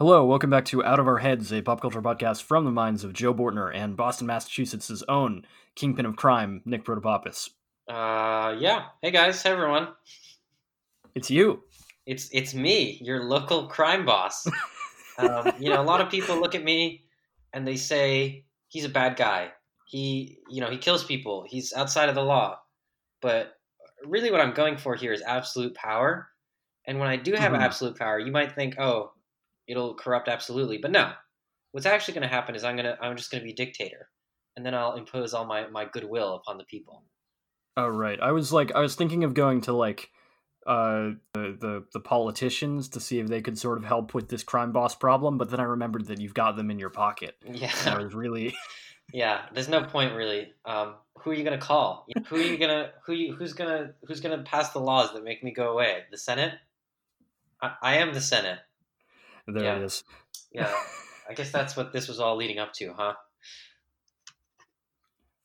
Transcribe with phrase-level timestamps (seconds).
[0.00, 3.04] Hello, welcome back to Out of Our Heads, a pop culture podcast from the minds
[3.04, 5.44] of Joe Bortner and Boston, Massachusetts' own
[5.74, 7.50] kingpin of crime, Nick Protopopis.
[7.86, 8.86] Uh, yeah.
[9.02, 9.88] Hey guys, hey everyone.
[11.14, 11.64] It's you.
[12.06, 14.46] It's it's me, your local crime boss.
[15.18, 17.04] um, you know, a lot of people look at me
[17.52, 19.50] and they say he's a bad guy.
[19.84, 21.44] He, you know, he kills people.
[21.46, 22.58] He's outside of the law.
[23.20, 23.52] But
[24.06, 26.28] really, what I'm going for here is absolute power.
[26.86, 27.60] And when I do have Mhm.
[27.60, 29.12] absolute power, you might think, oh,
[29.70, 30.78] it'll corrupt absolutely.
[30.78, 31.12] But no.
[31.72, 34.08] What's actually going to happen is I'm gonna I'm just going to be dictator,
[34.56, 37.04] and then I'll impose all my my goodwill upon the people.
[37.76, 38.18] Oh right.
[38.20, 40.10] I was like I was thinking of going to like
[40.66, 44.42] uh the, the the politicians to see if they could sort of help with this
[44.42, 47.36] crime boss problem, but then I remembered that you've got them in your pocket.
[47.50, 47.72] Yeah.
[47.86, 48.54] I was really
[49.12, 50.52] Yeah, there's no point really.
[50.64, 52.06] Um, who are you gonna call?
[52.28, 55.44] Who are you gonna who you, who's gonna who's gonna pass the laws that make
[55.44, 56.04] me go away?
[56.10, 56.54] The Senate?
[57.62, 58.58] I, I am the Senate.
[59.52, 59.76] There Yeah.
[59.76, 60.04] it is.
[60.52, 60.72] Yeah,
[61.30, 63.14] I guess that's what this was all leading up to, huh?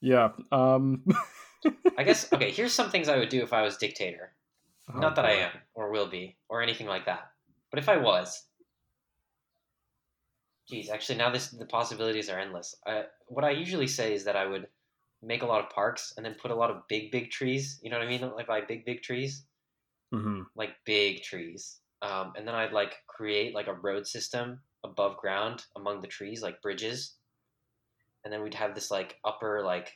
[0.02, 0.30] Yeah.
[0.52, 1.04] Um
[1.98, 2.52] I guess okay.
[2.52, 4.34] Here's some things I would do if I was dictator.
[4.94, 7.32] oh, Not that I am or will be or anything like that.
[7.72, 8.44] But if I was,
[10.70, 12.76] geez, actually now this the possibilities are endless.
[12.86, 14.68] I, what I usually say is that I would
[15.24, 17.80] make a lot of parks and then put a lot of big big trees.
[17.82, 18.22] You know what I mean?
[18.36, 19.44] Like by big big trees.
[20.14, 20.42] mm-hmm.
[20.56, 21.80] like big trees.
[22.06, 26.42] Um, and then I'd like create like a road system above ground among the trees,
[26.42, 27.16] like bridges.
[28.24, 29.92] And then we'd have this like upper like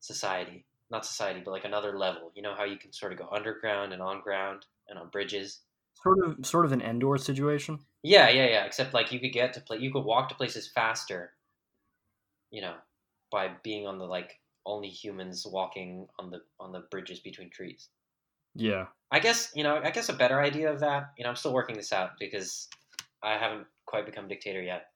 [0.00, 2.30] society, not society, but like another level.
[2.34, 5.60] You know how you can sort of go underground and on ground and on bridges.
[6.02, 7.80] Sort of sort of an indoor situation.
[8.04, 8.64] Yeah, yeah, yeah.
[8.64, 11.32] Except like you could get to play, you could walk to places faster.
[12.52, 12.74] You know,
[13.32, 17.88] by being on the like only humans walking on the on the bridges between trees.
[18.58, 18.86] Yeah.
[19.10, 19.80] I guess you know.
[19.82, 21.12] I guess a better idea of that.
[21.16, 22.68] You know, I'm still working this out because
[23.22, 24.86] I haven't quite become dictator yet.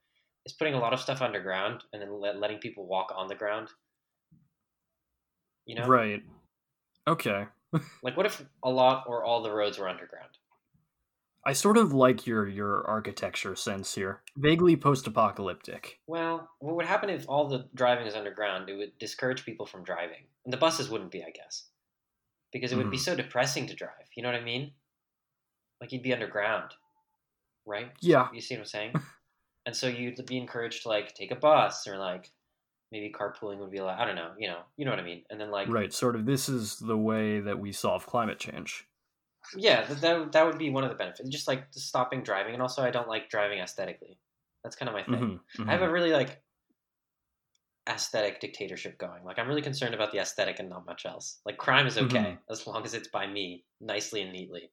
[0.44, 3.34] Is putting a lot of stuff underground and then let, letting people walk on the
[3.34, 3.68] ground.
[5.64, 6.22] You know, Right.
[7.06, 7.46] Okay.
[8.02, 10.30] like what if a lot or all the roads were underground?
[11.44, 14.22] I sort of like your your architecture sense here.
[14.36, 16.00] Vaguely post-apocalyptic.
[16.06, 18.68] Well, what would happen if all the driving is underground?
[18.68, 21.68] It would discourage people from driving, and the buses wouldn't be, I guess,
[22.52, 22.98] because it would be Mhm.
[22.98, 24.08] so depressing to drive.
[24.16, 24.74] You know what I mean?
[25.80, 26.74] Like you'd be underground,
[27.66, 27.92] right?
[28.00, 28.30] Yeah.
[28.30, 28.94] You see what I'm saying?
[29.66, 32.32] and so you'd be encouraged to like take a bus or like
[32.92, 34.00] maybe carpooling would be allowed.
[34.00, 35.24] I don't know, you know, you know what I mean.
[35.30, 38.88] And then like Right, sort of this is the way that we solve climate change.
[39.56, 41.28] yeah, that, that that would be one of the benefits.
[41.28, 44.18] Just like stopping driving, and also I don't like driving aesthetically.
[44.64, 45.26] That's kind of my thing.
[45.26, 46.42] Mhm, I have a really like
[47.88, 49.24] aesthetic dictatorship going.
[49.24, 51.40] Like I'm really concerned about the aesthetic and not much else.
[51.44, 52.38] Like crime is okay Mhm.
[52.50, 54.70] as long as it's by me, nicely and neatly.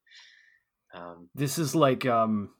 [0.94, 2.54] Um, This is like um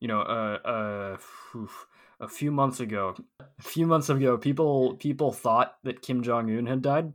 [0.00, 1.16] you know, uh uh
[1.58, 1.86] oof,
[2.20, 6.66] a few months ago, a few months ago people people thought that Kim Jong Un
[6.66, 7.12] had died.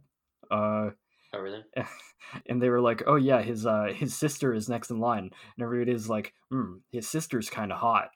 [0.52, 0.92] Uh
[1.34, 1.64] oh really?
[2.48, 5.64] and they were like, "Oh yeah, his uh his sister is next in line." And
[5.64, 8.12] everybody is like, "Hmm, his sister's kind of hot."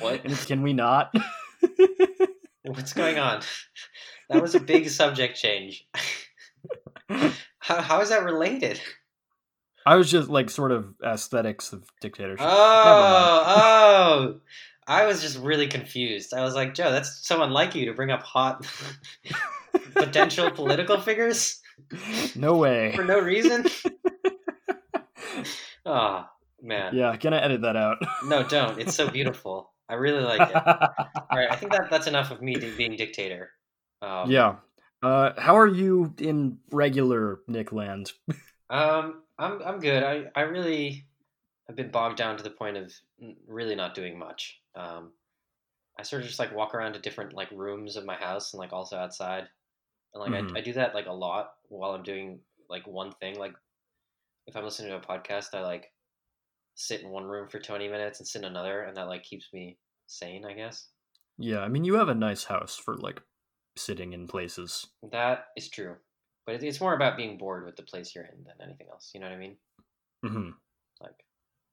[0.00, 0.20] What?
[0.24, 1.14] And can we not?
[2.64, 3.42] What's going on?
[4.30, 5.86] That was a big subject change.
[7.58, 8.80] how, how is that related?
[9.84, 12.46] I was just like sort of aesthetics of dictatorship.
[12.48, 14.40] Oh, oh.
[14.86, 16.32] I was just really confused.
[16.32, 18.66] I was like, Joe, that's so unlike you to bring up hot
[19.94, 21.60] potential political figures
[22.34, 22.92] no way.
[22.96, 23.66] for no reason.
[25.86, 26.24] Oh,
[26.62, 26.94] man.
[26.96, 27.98] Yeah, gonna edit that out.
[28.24, 28.80] No, don't.
[28.80, 29.70] It's so beautiful.
[29.88, 30.64] I really like it.
[31.30, 33.50] All right, I think that that's enough of me being dictator.
[34.02, 34.56] Um, yeah.
[35.02, 38.12] Uh, how are you in regular Nick land?
[38.70, 40.02] Um, I'm I'm good.
[40.02, 41.06] I I really
[41.68, 42.92] have been bogged down to the point of
[43.48, 44.60] really not doing much.
[44.74, 45.12] Um,
[45.98, 48.60] I sort of just like walk around to different like rooms of my house and
[48.60, 49.48] like also outside,
[50.14, 50.56] and like Mhm.
[50.56, 53.38] I, I do that like a lot while I'm doing like one thing.
[53.38, 53.54] Like
[54.46, 55.92] if I'm listening to a podcast, I like
[56.74, 59.52] sit in one room for 20 minutes and sit in another, and that like keeps
[59.52, 60.44] me sane.
[60.44, 60.88] I guess
[61.38, 63.22] Yeah, I mean you have a nice house for like
[63.76, 64.88] sitting in places.
[65.12, 65.96] that is true,
[66.46, 69.10] but it's more about being bored with the place you're in than anything else.
[69.14, 69.56] You know what I mean?
[70.22, 70.50] hmm
[71.00, 71.24] Like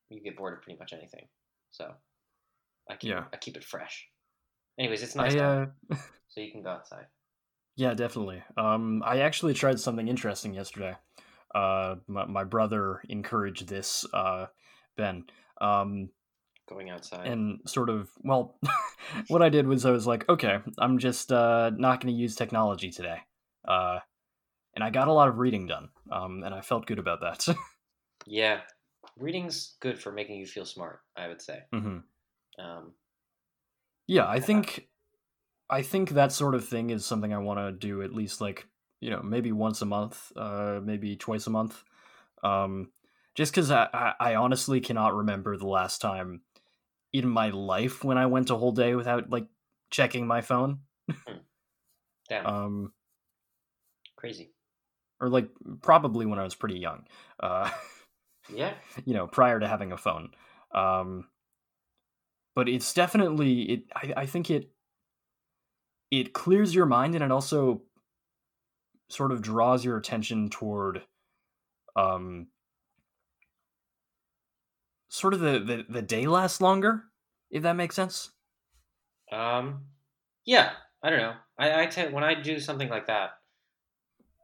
[0.10, 1.28] you get bored of pretty much anything.
[1.72, 1.92] So
[2.89, 3.24] I keep Yeah.
[3.33, 4.07] I keep it fresh.
[4.80, 5.66] Anyways, it's nice I uh,
[6.30, 7.07] so you can go outside.
[7.75, 8.44] yeah, definitely.
[8.57, 10.95] Um, I actually tried something interesting yesterday.
[11.56, 14.06] Uh, my, my brother encouraged this.
[14.13, 14.48] Uh,
[14.98, 15.25] Ben.
[15.60, 16.10] Um,
[16.71, 17.27] Going outside.
[17.27, 18.57] and sort of well
[19.27, 22.33] what i did was i was like okay i'm just uh not going to use
[22.33, 23.18] technology today
[23.68, 24.00] uh
[24.73, 27.45] and i got a lot of reading done um and i felt good about that
[28.25, 28.62] yeah.
[29.18, 31.59] Reading's good for making you feel smart, I would say.
[31.73, 31.97] hmm
[32.57, 32.94] Um,
[34.07, 34.88] Yeah, I think
[35.69, 38.68] I think that sort of thing is something I want to do at least like,
[39.00, 41.83] you know, maybe once a month, uh maybe twice a month.
[42.44, 42.91] Um
[43.35, 46.41] just I, I I honestly cannot remember the last time
[47.13, 49.47] in my life when I went a whole day without like
[49.89, 50.79] checking my phone.
[52.29, 52.93] damn, Um
[54.15, 54.53] crazy.
[55.19, 55.49] or like
[55.81, 57.05] probably when I was pretty young.
[57.39, 57.69] Uh
[58.53, 58.73] Yeah,
[59.05, 60.31] you know, prior to having a phone.
[60.73, 61.29] Um,
[62.55, 63.83] but it's definitely it.
[63.95, 64.71] I, I think it
[66.09, 67.83] it clears your mind and it also
[69.09, 71.03] sort of draws your attention toward
[71.95, 72.47] um
[75.11, 77.03] sort of the the, the day lasts longer
[77.49, 78.31] if that makes sense
[79.31, 79.85] um,
[80.45, 80.71] yeah.
[81.03, 81.33] I don't know.
[81.57, 83.31] I, I tend when I do something like that,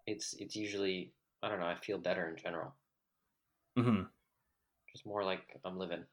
[0.08, 1.12] it's it's usually
[1.44, 1.66] I don't know.
[1.68, 2.74] I feel better in general.
[3.78, 4.02] Mm hmm
[4.92, 6.06] Just more like I'm living.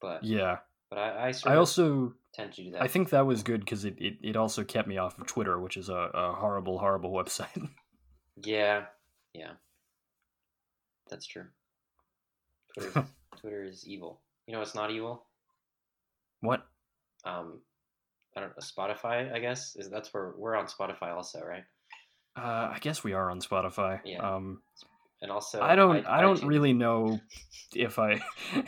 [0.00, 0.58] But yeah
[0.90, 2.82] but I I, i also tend to do that.
[2.82, 5.60] i think that was good because it, it, it also kept me off of twitter
[5.60, 7.68] which is a, a horrible horrible website
[8.42, 8.84] Yeah,
[9.34, 9.52] yeah,
[11.10, 11.46] that's true.
[13.40, 14.20] Twitter is evil.
[14.46, 15.24] You know, it's not evil.
[16.40, 16.66] what
[17.24, 17.60] Um,
[18.36, 18.62] I don't know.
[18.62, 21.64] Spotify, I guess is that's where we're on Spotify also, right?
[22.36, 24.20] uh, i guess we are on spotify Yeah.
[24.36, 24.62] um
[25.20, 26.06] And also, I don't.
[26.06, 26.46] I, don't iTunes.
[26.48, 27.20] really know
[27.74, 28.20] if I.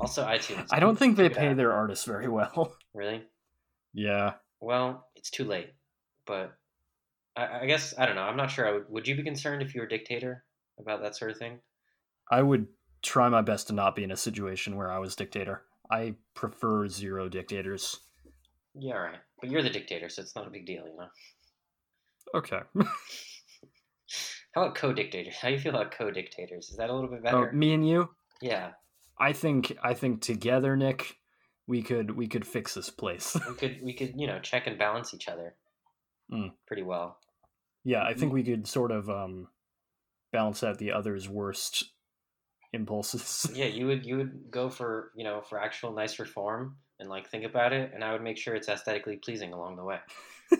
[0.00, 0.68] Also, iTunes.
[0.70, 2.72] I don't think they pay their artists very well.
[2.94, 3.22] Really?
[3.94, 4.34] Yeah.
[4.60, 5.70] Well, it's too late.
[6.24, 6.54] But
[7.36, 8.22] I, I guess I don't know.
[8.22, 8.66] I'm not sure.
[8.68, 8.88] I would.
[8.90, 10.44] Would you be concerned if you were a dictator
[10.78, 11.58] about that sort of thing?
[12.30, 12.66] I would
[13.08, 15.62] try my best to not be in a situation where I was dictator.
[15.90, 18.00] I prefer zero dictators.
[18.74, 19.18] Yeah, right.
[19.40, 21.08] But you're the dictator, so it's not a big deal, you know.
[22.34, 22.60] Okay.
[24.54, 25.36] How about co-dictators?
[25.36, 26.70] How do you feel about co-dictators?
[26.70, 27.52] Is that a little bit Oh, better?
[27.52, 28.10] me and you.
[28.40, 28.72] yeah,
[29.18, 29.76] I think.
[29.82, 31.16] I think together, Nick,
[31.66, 33.36] we could we could fix this place.
[33.48, 35.54] we could we could you know check and balance each other
[36.32, 36.52] Mm.
[36.66, 37.18] pretty well.
[37.84, 39.48] yeah, I think we could sort of um
[40.30, 41.84] balance out the other's worst
[42.72, 43.50] impulses.
[43.52, 47.28] Yeah, you would you would go for you know for actual nice reform and like
[47.30, 49.98] think about it, and I would make sure it's aesthetically pleasing along the way.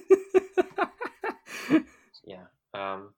[2.24, 2.46] Yeah.
[2.74, 3.14] Um,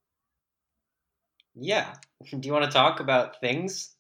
[1.55, 1.95] yeah.
[2.31, 3.97] Do you want to talk about things?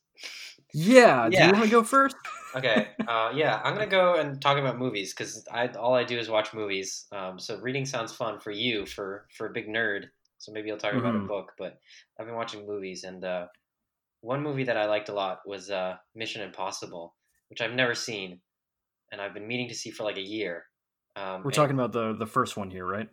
[0.72, 1.28] yeah.
[1.30, 1.46] Do Yeah.
[1.46, 2.16] you want to go first?
[2.56, 2.88] Okay.
[3.06, 6.28] Uh, yeah, I'm gonna go and talk about movies because I all I do is
[6.28, 7.06] watch movies.
[7.12, 10.06] Um, so reading sounds fun for you for for a big nerd.
[10.38, 11.28] So maybe I'll talk about a Mhm.
[11.28, 11.52] book.
[11.58, 11.78] But
[12.18, 13.46] I've been watching movies, and uh,
[14.20, 17.14] one movie that I liked a lot was uh, Mission Impossible,
[17.48, 18.40] which I've never seen,
[19.12, 20.64] and I've been meaning to see for like a year.
[21.16, 23.08] Um, We're talking about the the first one here, right?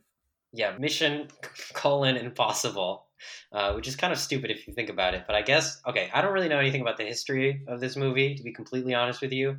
[0.54, 1.28] yeah, Mission
[1.74, 3.06] colon Impossible,
[3.52, 5.24] uh, which is kind of stupid if you think about it.
[5.28, 8.36] But I guess okay, I don't really know anything about the history of this movie,
[8.36, 9.58] to be completely honest with you.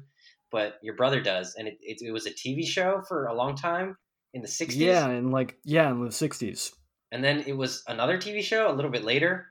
[0.51, 3.55] But your brother does, and it, it, it was a TV show for a long
[3.55, 3.97] time
[4.33, 4.77] in the '60s.
[4.77, 6.73] Yeah, and like yeah, in the '60s.
[7.13, 9.47] and then it was another TV show a little bit later.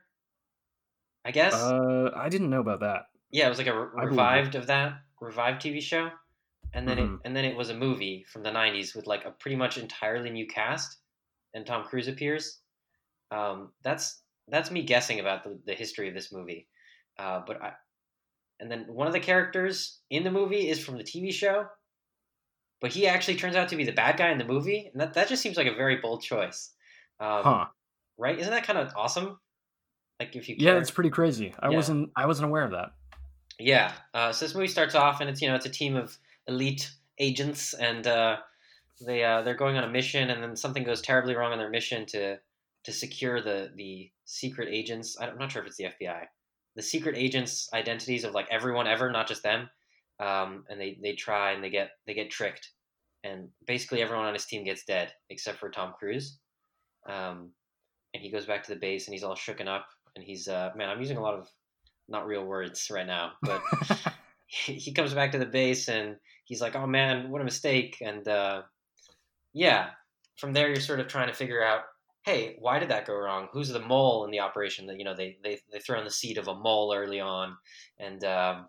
[1.24, 1.74] I guess.
[1.74, 3.06] Uh, I didn't know about that.
[3.30, 6.10] yeah, it was like a re- revived of that revived TV show,
[6.72, 6.98] and then Mhm.
[6.98, 9.78] it and then it was a movie from the '90s with like a pretty much
[9.78, 10.98] entirely new cast,
[11.54, 12.62] and Tom Cruise appears.
[13.32, 16.68] Um, that's that's me guessing about the, the history of this movie,
[17.18, 17.74] uh, but I,
[18.60, 21.68] and then one of the characters in the movie is from the TV show,
[22.80, 25.14] but he actually turns out to be the bad guy in the movie, and that
[25.14, 26.74] that just seems like a very bold choice,
[27.20, 27.70] um, huh?
[28.18, 28.38] right?
[28.38, 29.40] Isn't that kind of awesome?
[30.20, 31.54] Like if you Yeah, it's pretty crazy.
[31.60, 31.76] I Yeah.
[31.76, 32.92] wasn't I wasn't aware of that.
[33.58, 33.92] Yeah.
[34.14, 36.90] Uh, so this movie starts off, and it's you know it's a team of elite
[37.18, 38.38] agents, and uh,
[39.04, 41.70] they uh, they're going on a mission, and then something goes terribly wrong on their
[41.70, 42.38] mission to
[42.84, 45.16] to secure the the secret agents.
[45.20, 46.26] I'm not sure if it's the FBI.
[46.76, 49.68] The secret agents' identities of like everyone ever, not just them.
[50.20, 52.72] Um, and they they try and they get they get tricked,
[53.24, 56.38] and basically everyone on his team gets dead except for Tom Cruise.
[57.08, 57.52] Um,
[58.14, 59.86] and he goes back to the base, and he's all shooken up,
[60.18, 61.48] and he's uh, man, I'm using a lot of
[62.08, 63.62] not real words right now, but
[64.46, 68.26] he comes back to the base and he's like, "Oh man, what a mistake!" And
[68.26, 68.62] uh,
[69.52, 69.90] yeah,
[70.36, 71.82] from there you're sort of trying to figure out,
[72.24, 73.48] hey, why did that go wrong?
[73.52, 74.86] Who's the mole in the operation?
[74.86, 77.56] That you know they they they throw in the seed of a mole early on,
[77.98, 78.68] and um,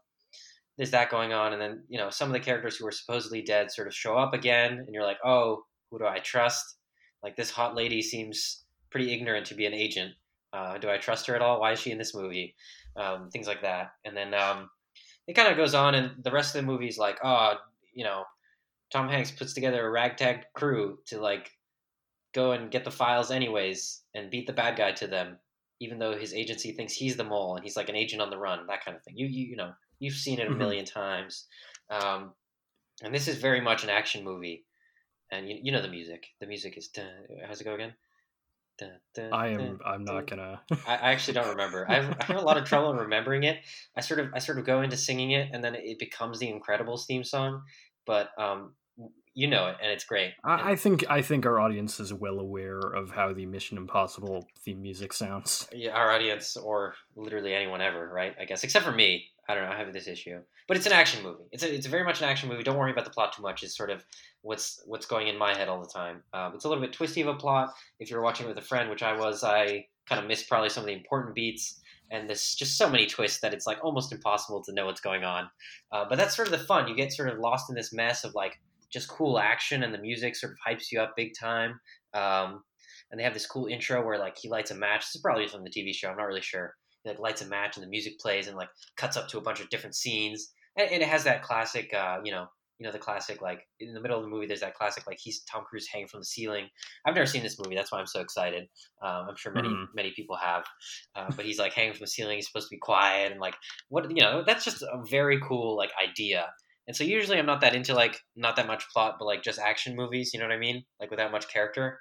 [0.78, 3.42] there's that going on, and then you know some of the characters who were supposedly
[3.42, 6.78] dead sort of show up again, and you're like, oh, who do I trust?
[7.24, 10.14] Like this hot lady seems pretty ignorant to be an agent.
[10.54, 11.60] Uh, do I trust her at all?
[11.60, 12.56] Why is she in this movie?
[12.96, 14.70] Um, things like that, and then um,
[15.28, 17.56] it kind of goes on, and the rest of the movie is like, oh,
[17.94, 18.24] you know,
[18.92, 21.52] Tom Hanks puts together a ragtag crew to like
[22.34, 25.38] go and get the files anyways and beat the bad guy to them,
[25.80, 28.38] even though his agency thinks he's the mole and he's like an agent on the
[28.38, 29.18] run, that kind of thing.
[29.18, 30.58] You you you know you've seen it a Mhm.
[30.58, 31.48] million times.
[31.90, 32.34] Um,
[33.04, 34.66] and this is very much an action movie.
[35.32, 36.28] And you, you know the music.
[36.40, 37.08] The music is dun,
[37.48, 37.94] how's it go again?
[38.80, 39.80] Dun, dun, I dun, am.
[39.86, 40.62] I'm not gonna.
[40.88, 41.86] I, I actually don't remember.
[41.90, 43.58] I've, I have a lot of trouble remembering it.
[43.98, 46.48] I sort of I sort of go into singing it, and then it becomes the
[46.52, 47.64] Incredibles theme song.
[48.06, 48.74] But um,
[49.34, 50.32] you know it, and it's great.
[50.44, 51.04] And- I, I think.
[51.10, 55.68] I think our audience is well aware of how the Mission Impossible theme music sounds.
[55.74, 58.34] yeah, our audience, or literally anyone ever, right?
[58.40, 59.26] I guess, except for me.
[59.50, 59.72] I don't know.
[59.72, 61.44] I have this issue, but it's an action movie.
[61.52, 62.62] It's a, it's very much an action movie.
[62.62, 63.64] Don't worry about the plot too much.
[63.64, 64.06] It's sort of
[64.44, 66.22] what's what's going in my head all the time.
[66.34, 67.74] Um, it's a little bit twisty of a plot.
[68.00, 70.70] If you're watching it with a friend, which I was, I kind of missed probably
[70.70, 71.82] some of the important beats.
[72.12, 75.24] And there's just so many twists that it's like almost impossible to know what's going
[75.24, 75.50] on.
[75.92, 76.88] Uh, but that's sort of the fun.
[76.88, 78.60] You get sort of lost in this mess of like
[78.92, 81.80] just cool action, and the music sort of hypes you up big time.
[82.14, 82.64] Um,
[83.10, 85.02] and they have this cool intro where like he lights a match.
[85.02, 86.10] This is probably from the TV show.
[86.10, 86.76] I'm not really sure.
[87.10, 89.60] Like lights a match and the music plays and like cuts up to a bunch
[89.60, 90.52] of different scenes.
[90.78, 92.48] And, and it has that classic, uh, you know,
[92.80, 94.46] you know the classic like in the middle of the movie.
[94.48, 96.70] There's that classic like he's Tom Cruise hanging from the ceiling.
[97.06, 97.76] I've never seen this movie.
[97.76, 98.70] That's why I'm so excited.
[99.02, 99.88] Um, I'm sure many Mhm.
[99.94, 100.64] many people have.
[101.16, 102.38] Uh, but he's like hanging from the ceiling.
[102.38, 103.56] He's supposed to be quiet and like
[103.90, 104.44] what you know.
[104.46, 106.54] That's just a very cool like idea.
[106.88, 109.60] And so usually I'm not that into like not that much plot, but like just
[109.60, 110.32] action movies.
[110.34, 110.86] You know what I mean?
[111.02, 112.00] Like without much character.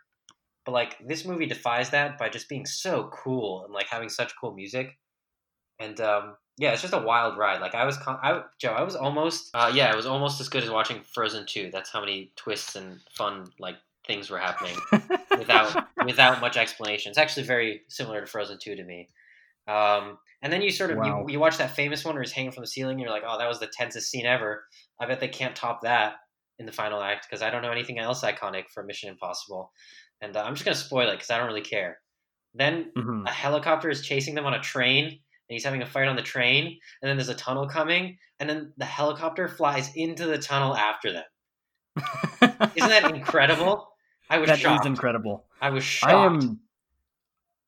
[0.68, 4.34] But like this movie defies that by just being so cool and like having such
[4.38, 4.98] cool music.
[5.80, 7.62] And um, yeah, it's just a wild ride.
[7.62, 10.50] Like I was, con- I Joe, I was almost, uh, yeah, it was almost as
[10.50, 11.70] good as watching Frozen Two.
[11.72, 14.76] That's how many twists and fun like things were happening
[15.38, 17.08] without without much explanation.
[17.08, 19.08] It's actually very similar to Frozen Two to me.
[19.66, 21.24] Um, and then you sort of Wow.
[21.26, 22.96] you, you watch that famous one where he's hanging from the ceiling.
[22.96, 24.64] And you're like, oh, that was the tensest scene ever.
[25.00, 26.16] I bet they can't top that
[26.58, 29.72] in the final act because I don't know anything else iconic from Mission Impossible.
[30.20, 31.98] And uh, I'm just gonna spoil it because I don't really care.
[32.54, 33.26] Then Mhm.
[33.26, 36.22] a helicopter is chasing them on a train, and he's having a fight on the
[36.22, 36.78] train.
[37.02, 41.12] And then there's a tunnel coming, and then the helicopter flies into the tunnel after
[41.12, 41.24] them.
[42.76, 43.88] Isn't that incredible?
[44.30, 44.86] I was That is shocked.
[44.86, 45.46] incredible.
[45.60, 46.12] I was shocked.
[46.12, 46.60] I am.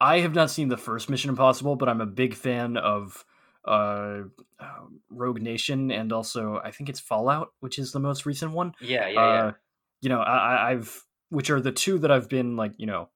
[0.01, 3.25] I have not seen the first Mission Impossible, but I'm a big fan of
[3.67, 4.23] uh,
[4.59, 4.81] uh,
[5.11, 8.73] Rogue Nation and also I think it's Fallout, which is the most recent one.
[8.81, 9.53] Yeah, yeah, uh, yeah.
[10.01, 13.09] You know, I, I- I've which are the two that I've been like you know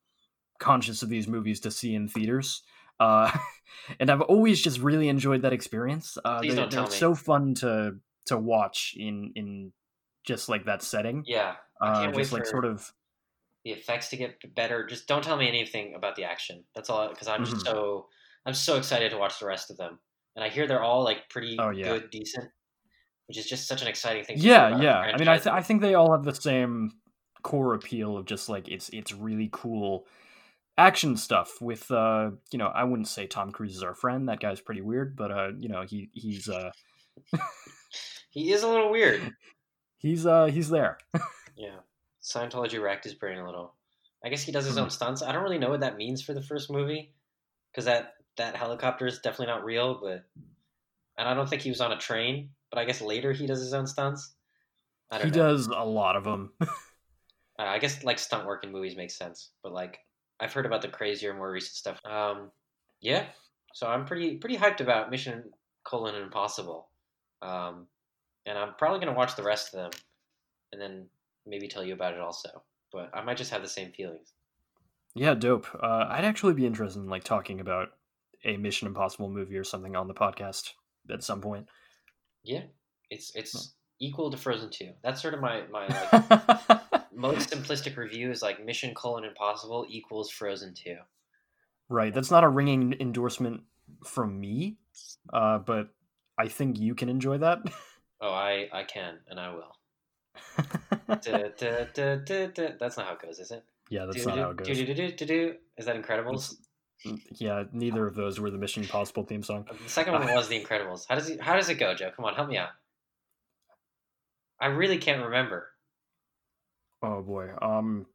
[0.59, 2.63] conscious of these movies to see in theaters.
[3.01, 3.31] Uh,
[4.01, 6.17] and I've always just really enjoyed that experience.
[6.25, 6.91] Uh, Please they're don't tell me.
[6.91, 9.73] so fun to to watch in in
[10.25, 11.23] just like that setting.
[11.27, 11.57] yeah.
[11.83, 12.91] I Uh, can't wait just like for sort of
[13.65, 14.87] the effects to get better.
[14.87, 16.65] Just don't tell me anything about the action.
[16.75, 17.65] That's all, because I'm just Mhm.
[17.67, 18.09] so
[18.47, 19.99] I'm so excited to watch the rest of them.
[20.37, 21.85] And I hear they're all like pretty Oh, yeah.
[21.89, 22.51] good, decent,
[23.27, 24.37] which is just such an exciting thing.
[24.39, 26.25] to yeah do about a yeah i mean I, th- I think they all have
[26.25, 26.93] the same
[27.45, 30.07] core appeal of just like it's it's really cool
[30.77, 34.41] action stuff with uh you know i wouldn't say tom cruise is our friend that
[34.41, 36.71] guy's pretty weird but uh you know he he's uh
[38.31, 39.31] he is a little weird.
[39.99, 40.99] he's uh he's there
[41.57, 41.77] Yeah,
[42.21, 43.75] Scientology racked his brain a little.
[44.25, 44.81] I guess he does his Hmm.
[44.85, 45.23] own stunts.
[45.23, 47.13] I don't really know what that means for the first movie,
[47.71, 50.01] because that that helicopter is definitely not real.
[50.03, 50.25] But
[51.17, 52.51] and I don't think he was on a train.
[52.71, 54.35] But I guess later he does his own stunts.
[55.11, 55.37] I don't he know.
[55.37, 56.53] does a lot of them
[57.59, 59.99] Uh, I guess like stunt work in movies makes sense, but like
[60.41, 62.01] I've heard about the crazier, more recent stuff.
[62.05, 62.51] Um,
[63.01, 63.27] yeah,
[63.73, 65.45] so I'm pretty pretty hyped about Mission
[65.85, 66.89] colon Impossible,
[67.43, 67.87] um,
[68.47, 70.01] and I'm probably gonna watch the rest of them,
[70.73, 71.07] and then
[71.47, 72.63] maybe tell you about it also.
[72.93, 74.33] But I might just have the same feelings.
[75.17, 77.91] yeah dope uh i'd actually be interested in like talking about
[78.45, 80.73] a mission impossible movie or something on the podcast
[81.11, 81.67] at some point
[82.43, 82.63] Yeah,
[83.11, 84.91] it's it's equal to Frozen Two.
[85.03, 86.81] That's sort of my my like,
[87.15, 90.97] most simplistic review is like Mission colon Impossible equals Frozen Two.
[91.89, 93.63] right that's not a ringing endorsement
[94.05, 94.77] from me
[95.33, 95.89] uh but
[96.39, 97.59] i think you can enjoy that
[98.21, 99.77] Oh, I I can and I will.
[101.21, 102.69] Da, da, da.
[102.81, 103.63] That's not how it goes, is it?
[103.91, 104.67] yeah that's Do, not do, how it goes
[105.27, 105.55] do.
[105.77, 106.55] Is that Incredibles?
[107.33, 109.67] Yeah, neither of those were the Mission Impossible theme song.
[109.83, 111.05] The second one was The Incredibles.
[111.07, 112.11] How does he, How does it go, Joe?
[112.17, 112.71] Come on, help me out.
[114.59, 115.69] I really can't remember.
[117.05, 117.51] Oh boy.
[117.61, 118.07] Um.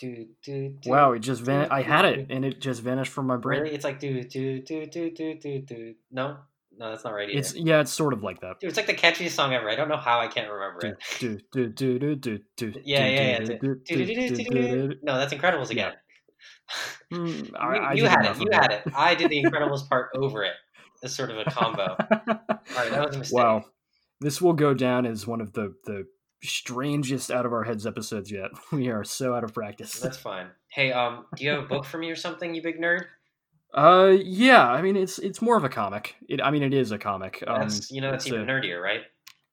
[0.00, 1.10] Do, do, do, wow!
[1.10, 1.72] It just vanished.
[1.72, 3.62] I had it, and it just vanished from my brain.
[3.62, 3.74] Really?
[3.74, 5.94] It's like do do do do do do do.
[6.12, 6.36] No,
[6.78, 7.28] no, that's not right.
[7.28, 7.38] Either.
[7.40, 8.60] It's yeah, it's sort of like that.
[8.60, 9.68] Dude, it's like the catchiest song ever.
[9.68, 10.98] I don't know how I can't remember it.
[11.18, 12.74] Do do do do do do.
[12.84, 13.56] Yeah, yeah, yeah.
[13.84, 15.94] Do No, that's Incredibles again.
[17.10, 17.18] Yeah.
[17.18, 18.36] Mm, I, you, I you had it.
[18.40, 18.82] You had it.
[18.94, 20.52] I did the Incredibles part over it.
[21.02, 21.96] It's sort of a combo.
[21.98, 22.16] All
[22.76, 23.36] right, that was a mistake.
[23.36, 23.64] Wow,
[24.20, 26.06] this will go down as one of the the
[26.42, 28.50] strangest out of our heads episodes yet.
[28.72, 29.98] We are so out of practice.
[29.98, 30.48] That's fine.
[30.68, 33.04] Hey, um, do you have a book for me or something, you big nerd?
[33.74, 34.68] Uh, yeah.
[34.68, 36.16] I mean, it's it's more of a comic.
[36.28, 37.42] It, I mean, it is a comic.
[37.46, 39.02] Um, That's you know that's even a- nerdier, right?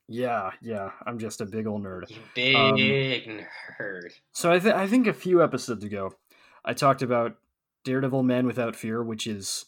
[0.08, 0.92] Yeah, yeah.
[1.06, 2.10] I'm just a big old nerd.
[2.10, 4.12] You big um, nerd.
[4.34, 6.14] So I, th- I think a few episodes ago,
[6.64, 7.38] I talked about
[7.86, 9.66] Daredevil Man Without Fear, which is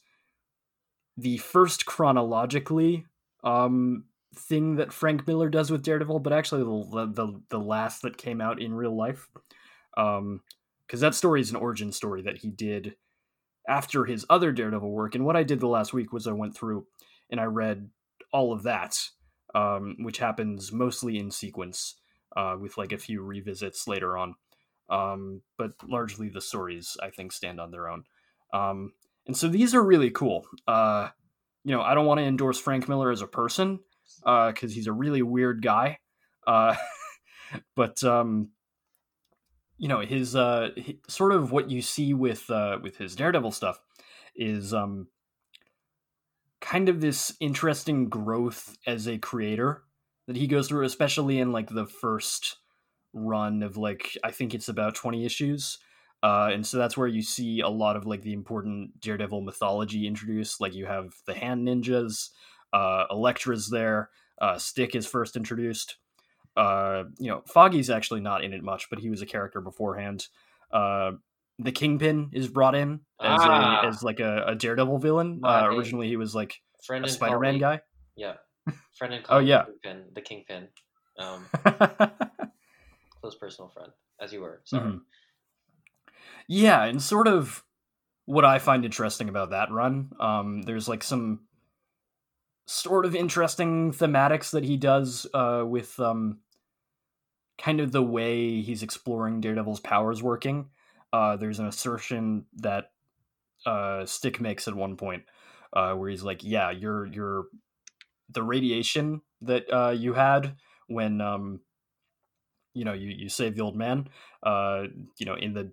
[1.18, 3.06] the first chronologically
[3.44, 4.04] um,
[4.38, 8.42] thing that Frank Miller does with Daredevil, but actually the the, the last that came
[8.42, 9.28] out in real life.
[9.96, 10.42] Um,
[10.88, 12.96] because that story is an origin story that he did
[13.68, 15.16] after his other Daredevil work.
[15.16, 16.88] And what I did the last week was I went through
[17.30, 17.90] and I read
[18.32, 18.98] all of that,
[19.54, 21.96] um, which happens mostly in sequence,
[22.36, 24.36] uh, with like a few revisits later on.
[24.90, 28.06] Um, but largely the stories I think stand on their own.
[28.54, 28.94] Um,
[29.26, 30.48] and so these are really cool.
[30.66, 31.10] Uh,
[31.66, 33.80] you know, I don't want to endorse Frank Miller as a person
[34.20, 36.00] because uh, he's a really weird guy.
[36.46, 36.76] Uh,
[37.76, 38.50] but um,
[39.78, 40.70] you know, his uh,
[41.08, 43.80] sort of what you see with uh, with his Daredevil stuff
[44.36, 45.08] is um,
[46.62, 49.84] kind of this interesting growth as a creator
[50.28, 52.58] that he goes through, especially in like the first
[53.14, 55.80] run of like I think it's about twenty issues.
[56.24, 60.08] Uh, and so that's where you see a lot of like the important Daredevil mythology
[60.08, 60.60] introduced.
[60.60, 62.30] Like you have the hand ninjas,
[62.74, 64.10] uh, Elektra's there,
[64.42, 65.98] uh, Stick is first introduced.
[66.56, 70.28] Uh, you know, Foggy's actually not in it much, but he was a character beforehand.
[70.72, 71.12] Uh,
[71.60, 73.82] the Kingpin is brought in as ah.
[73.84, 75.42] a, as like a, a Daredevil villain.
[75.44, 77.82] Uh, originally, he was like Friend a Spider-Man guy.
[78.16, 78.34] Yeah,
[78.98, 80.68] friend and oh yeah, Kingpin, the Kingpin,
[81.18, 81.46] um,
[83.22, 84.62] close personal friend, as you were.
[84.66, 84.84] Sorry.
[84.84, 84.98] Mm-hmm.
[86.48, 87.64] Yeah, and sort of
[88.26, 91.42] what I find interesting about that run, um, there's like some
[92.68, 96.40] sort of interesting thematics that he does uh, with um,
[97.58, 100.70] kind of the way he's exploring Daredevil's powers working.
[101.12, 102.92] Uh, there's an assertion that
[103.66, 105.24] uh, Stick makes at one point
[105.74, 107.46] uh, where he's like, "Yeah, you're you're
[108.30, 110.56] the radiation that uh, you had
[110.88, 111.62] when um,
[112.74, 114.10] you know you you saved the old man.
[114.44, 114.84] Uh,
[115.18, 115.72] you know, in the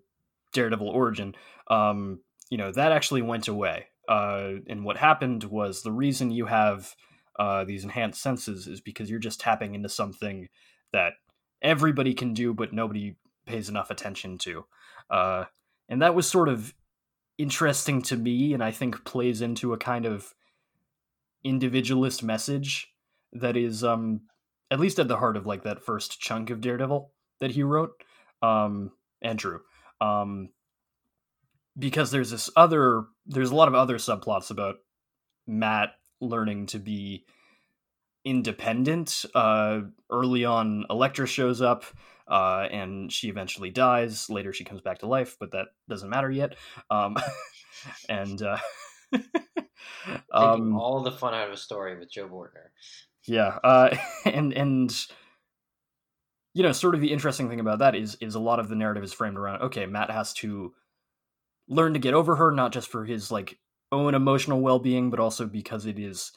[0.52, 1.34] Daredevil origin,
[1.68, 3.86] um, you know that actually went away.
[4.08, 6.94] Uh, and what happened was the reason you have
[7.38, 10.48] uh, these enhanced senses is because you're just tapping into something
[10.92, 11.14] that
[11.62, 14.64] everybody can do, but nobody pays enough attention to.
[15.10, 15.44] Uh,
[15.88, 16.74] and that was sort of
[17.38, 20.34] interesting to me, and I think plays into a kind of
[21.42, 22.88] individualist message
[23.32, 24.22] that is, um,
[24.70, 27.90] at least at the heart of like that first chunk of Daredevil that he wrote,
[28.42, 29.60] um, Andrew.
[30.00, 30.50] Um,
[31.78, 34.76] because there's this other, there's a lot of other subplots about
[35.46, 37.24] Matt learning to be
[38.24, 39.24] independent.
[39.34, 41.84] Uh, early on, Elektra shows up,
[42.28, 44.30] uh, and she eventually dies.
[44.30, 46.56] Later, she comes back to life, but that doesn't matter yet.
[46.90, 47.16] Um,
[48.08, 48.58] and uh,
[50.32, 52.70] um, all the fun out of a story with Joe Bortner.
[53.26, 54.94] Yeah, uh, and and
[56.54, 58.76] you know, sort of the interesting thing about that is is a lot of the
[58.76, 60.72] narrative is framed around okay, Matt has to
[61.68, 63.58] learn to get over her, not just for his like
[63.92, 66.32] own emotional well being, but also because it is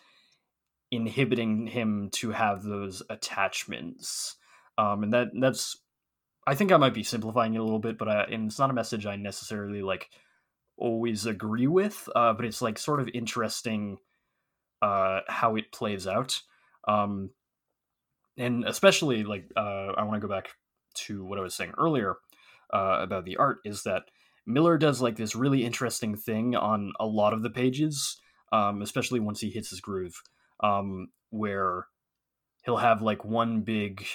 [0.91, 4.35] inhibiting him to have those attachments.
[4.77, 5.77] Um, and that that's
[6.45, 8.69] I think I might be simplifying it a little bit, but I, and it's not
[8.69, 10.09] a message I necessarily like
[10.77, 12.07] always agree with.
[12.15, 13.97] Uh, but it's like sort of interesting
[14.81, 16.41] uh, how it plays out.
[16.87, 17.31] Um,
[18.37, 20.49] and especially like uh, I want to go back
[20.93, 22.15] to what I was saying earlier
[22.73, 24.03] uh, about the art is that
[24.47, 28.17] Miller does like this really interesting thing on a lot of the pages,
[28.53, 30.21] um, especially once he hits his groove,
[30.63, 31.87] um, where
[32.63, 34.05] he'll have like one big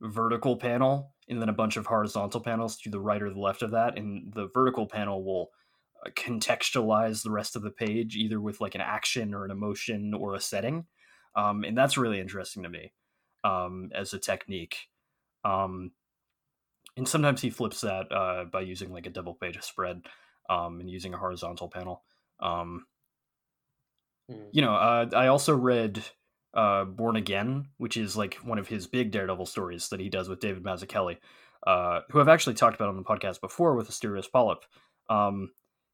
[0.00, 3.62] vertical panel and then a bunch of horizontal panels to the right or the left
[3.62, 5.50] of that, and the vertical panel will
[6.04, 10.12] uh, contextualize the rest of the page either with like an action or an emotion
[10.12, 10.86] or a setting,
[11.36, 12.92] um, and that's really interesting to me
[13.44, 14.88] um, as a technique.
[15.44, 15.92] Um,
[16.96, 20.02] and sometimes he flips that uh, by using like a double page spread
[20.48, 22.02] um, and using a horizontal panel.
[22.40, 22.86] Um,
[24.30, 24.48] mm.
[24.52, 26.02] You know, uh, I also read
[26.54, 30.28] uh, Born Again, which is like one of his big Daredevil stories that he does
[30.28, 31.18] with David Mazzucchelli,
[31.66, 34.64] uh, who I've actually talked about on the podcast before with Asterios Polyp.
[35.08, 35.50] Um,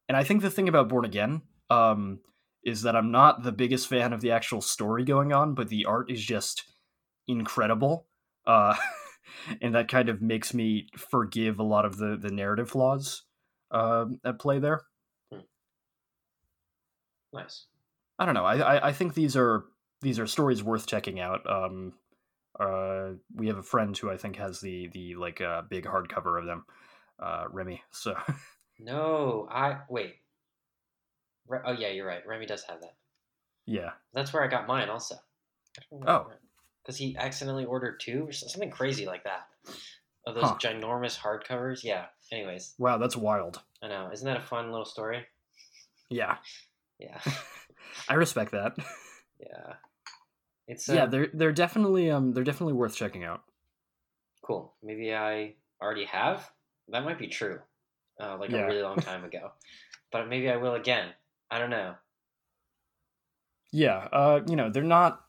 [0.07, 2.19] and I think the thing about Born Again um,
[2.63, 5.85] is that I'm not the biggest fan of the actual story going on, but the
[5.85, 6.63] art is just
[7.27, 8.07] incredible.
[9.61, 13.23] And that kind of makes me forgive a lot of the the narrative flaws
[13.71, 14.81] uh, at play there.
[15.31, 15.39] Hmm.
[17.33, 17.65] Nice.
[18.19, 18.45] I don't know.
[18.45, 19.65] I, I, I think these are
[20.01, 21.41] these are stories worth checking out.
[21.49, 21.93] Um,
[22.59, 26.39] uh, we have a friend who I think has the the like uh, big hardcover
[26.39, 26.65] of them,
[27.21, 27.81] uh, Remy.
[27.91, 28.15] So.
[28.79, 30.15] no, I wait.
[31.47, 32.25] Re- oh yeah, you're right.
[32.25, 32.95] Remy does have that.
[33.65, 33.91] Yeah.
[34.13, 35.15] That's where I got mine also.
[36.07, 36.27] Oh.
[36.87, 39.49] Because he accidentally ordered two or something crazy like that.
[40.25, 40.55] Of those Huh.
[40.57, 41.83] ginormous hardcovers.
[41.83, 42.05] Yeah.
[42.31, 43.61] Anyways, Wow, that's wild.
[43.83, 44.09] I know.
[44.13, 45.25] Isn't that a fun little story?
[46.09, 46.37] Yeah,
[46.97, 47.19] Yeah.
[48.09, 48.77] I respect that.
[49.39, 49.73] yeah.
[50.69, 53.43] It's uh, yeah, they're they're definitely um they're definitely worth checking out.
[54.41, 54.73] cool.
[54.81, 56.49] Maybe I already have.
[56.89, 57.59] That might be true.
[58.19, 58.63] Uh, like Yeah.
[58.63, 59.51] a really long time ago.
[60.11, 61.09] But maybe I will again.
[61.51, 61.95] I don't know.
[63.71, 65.23] Yeah, uh, you know, they're not.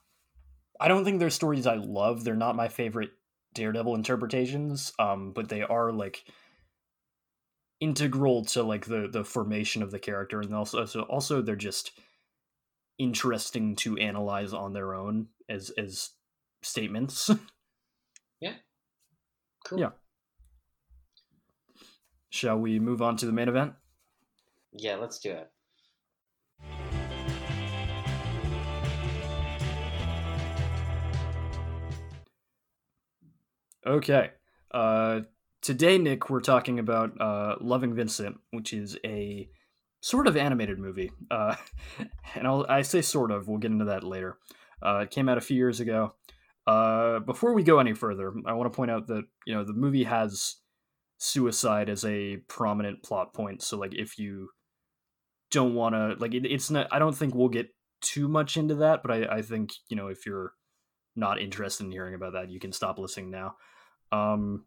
[0.79, 2.23] I don't think they're stories I love.
[2.23, 3.11] They're not my favorite
[3.53, 4.93] Daredevil interpretations.
[4.99, 6.23] Um, but they are like
[7.79, 11.91] integral to like the the formation of the character, and also so also they're just
[12.97, 16.11] interesting to analyze on their own as as
[16.61, 17.29] statements.
[18.41, 18.53] Yeah.
[19.65, 19.79] Cool.
[19.81, 19.89] Yeah.
[22.29, 23.73] Shall we move on to the main event?
[24.71, 25.51] Yeah, let's do it.
[33.89, 34.29] Okay.
[34.71, 35.21] Uh,
[35.63, 39.49] today, Nick, we're talking about uh, Loving Vincent, which is a
[40.01, 41.11] sort of animated movie.
[41.31, 41.55] Uh,
[42.35, 44.37] and I'll, I say sort of, we'll get into that later.
[44.79, 46.13] Uh, it came out a few years ago.
[46.67, 49.73] Uh, before we go any further, I want to point out that you know the
[49.73, 50.57] movie has
[51.17, 53.63] suicide as a prominent plot point.
[53.63, 54.49] So, like, if you
[55.49, 56.87] don't want to, like, it, it's not.
[56.91, 57.69] I don't think we'll get
[58.01, 60.53] too much into that, but I, I think you know if you're
[61.15, 63.55] not interested in hearing about that, you can stop listening now.
[64.11, 64.65] Um,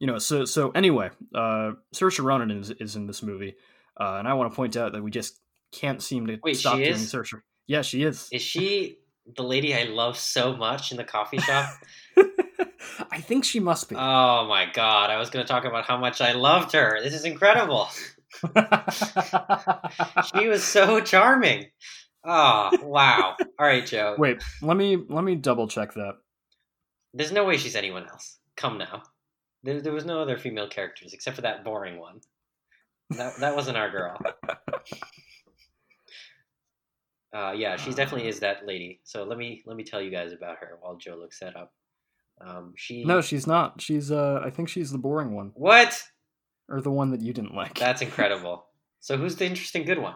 [0.00, 3.54] you know, so so anyway, uh, Saoirse Ronan is, is in this movie,
[3.98, 5.40] uh, and I want to point out that we just
[5.72, 7.12] can't seem to Wait, stop she doing is?
[7.12, 7.40] Saoirse.
[7.66, 8.28] Yeah, she is.
[8.30, 8.98] Is she
[9.36, 11.70] the lady I love so much in the coffee shop?
[13.10, 13.96] I think she must be.
[13.96, 17.00] oh my god, I was going to talk about how much I loved her.
[17.02, 17.88] This is incredible.
[20.34, 21.66] She was so charming.
[22.24, 23.36] Oh, wow.
[23.58, 24.16] All right, Joe.
[24.18, 26.14] Wait, let me let me double check that.
[27.14, 28.38] There's no way she's anyone else.
[28.56, 29.02] Come now.
[29.62, 32.20] There, there was no other female characters except for that boring one.
[33.10, 34.18] That, that wasn't our girl.
[37.34, 39.00] Uh, yeah, she definitely is that lady.
[39.02, 41.72] So let me let me tell you guys about her while Joe looks that up.
[42.40, 43.80] Um, she No, she's not.
[43.80, 46.00] She's uh, I think she's the boring one, what?
[46.68, 47.76] or the one that you didn't like.
[47.76, 48.66] That's incredible.
[49.00, 50.14] So who's the interesting good one?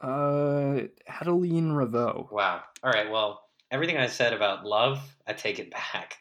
[0.00, 2.30] Uh, Adeline Ravoux.
[2.30, 2.60] Wow.
[2.82, 3.10] All right.
[3.10, 6.18] Well, everything I said about love, I take it back.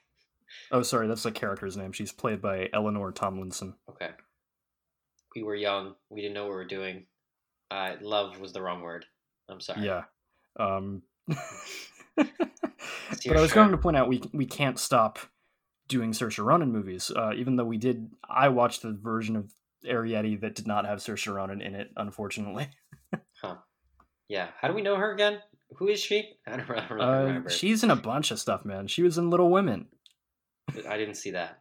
[0.72, 1.92] Oh, sorry, that's the character's name.
[1.92, 3.76] She's played by Eleanor Tomlinson.
[3.90, 4.10] Okay.
[5.36, 5.96] We were young.
[6.10, 7.06] We didn't know what we were doing.
[7.72, 9.06] Uh, love was the wrong word.
[9.48, 9.86] I'm sorry.
[9.86, 10.04] Yeah.
[10.60, 11.04] Um,
[12.16, 15.20] but I was going to point out we we can't stop
[15.88, 18.10] doing Saoirse Ronan movies, uh, even though we did.
[18.30, 19.52] I watched the version of
[19.86, 22.70] Arrietty that did not have Saoirse Ronan in it, unfortunately.
[23.42, 23.56] Huh.
[24.28, 24.50] Yeah.
[24.60, 25.40] How do we know her again?
[25.78, 26.34] Who is she?
[26.48, 27.50] I don't really Uh, remember.
[27.50, 28.88] she's in a bunch of stuff, man.
[28.88, 29.88] She was in Little Women.
[30.88, 31.60] I didn't see that.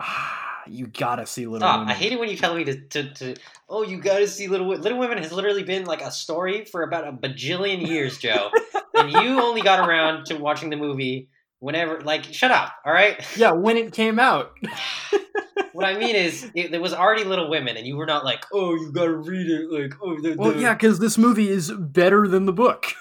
[0.00, 1.80] Ah, you gotta see Little Stop.
[1.80, 1.92] Women.
[1.94, 3.34] I hate it when you tell me to, to, to
[3.68, 4.82] oh, you gotta see Little Women.
[4.82, 8.50] Little Women has literally been like a story for about a bajillion years, Joe.
[8.94, 11.28] and you only got around to watching the movie
[11.60, 13.24] whenever, like, shut up, all right?
[13.36, 14.52] Yeah, when it came out.
[15.72, 18.44] What I mean is, it, there was already Little Women, and you were not like,
[18.52, 22.28] oh, you gotta read it, like, oh, the, well, yeah, because this movie is better
[22.28, 22.86] than the book.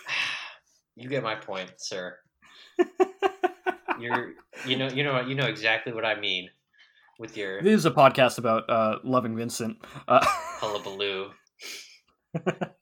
[0.98, 2.16] You get my point, sir.
[4.00, 4.32] You're,
[4.66, 6.50] you know, you know, you know exactly what I mean
[7.20, 9.78] with your This is a podcast about uh, loving Vincent.
[10.08, 11.32] Uh, hullabaloo.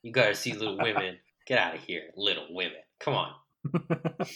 [0.02, 1.18] you gotta see Little Women.
[1.46, 2.78] Get out of here, Little Women.
[3.00, 3.34] Come on.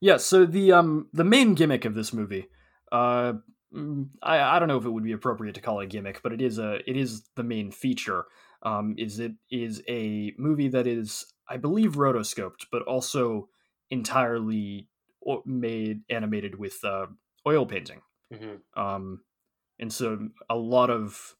[0.00, 2.48] yeah, so the um the main gimmick of this movie,
[2.92, 3.34] uh,
[4.22, 6.32] I I don't know if it would be appropriate to call it a gimmick, but
[6.32, 8.26] it is a it is the main feature.
[8.62, 13.48] Um, is it is a movie that is I believe rotoscoped, but also
[13.90, 14.88] entirely
[15.26, 17.06] o- made animated with uh,
[17.46, 18.02] oil painting.
[18.30, 19.24] hmm um
[19.80, 21.36] and so a lot of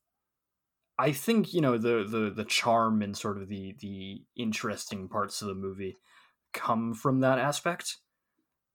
[0.98, 5.42] i think you know the the the charm and sort of the the interesting parts
[5.42, 5.98] of the movie
[6.52, 7.98] come from that aspect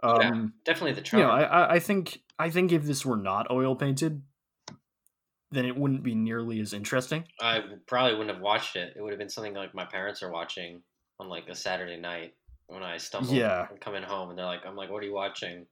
[0.05, 1.23] um Yeah, Definitely the you charm.
[1.23, 4.21] know I, I i think i think if this were not oil painted
[5.51, 8.93] then it wouldn't be nearly as interesting I probably wouldn't have watched it.
[8.95, 10.81] It would have been something like my parents are watching
[11.19, 12.33] on like a Saturday night
[12.67, 13.67] when I stumble Yeah.
[13.69, 15.65] and coming home and they're like, I'm like, what are you watching?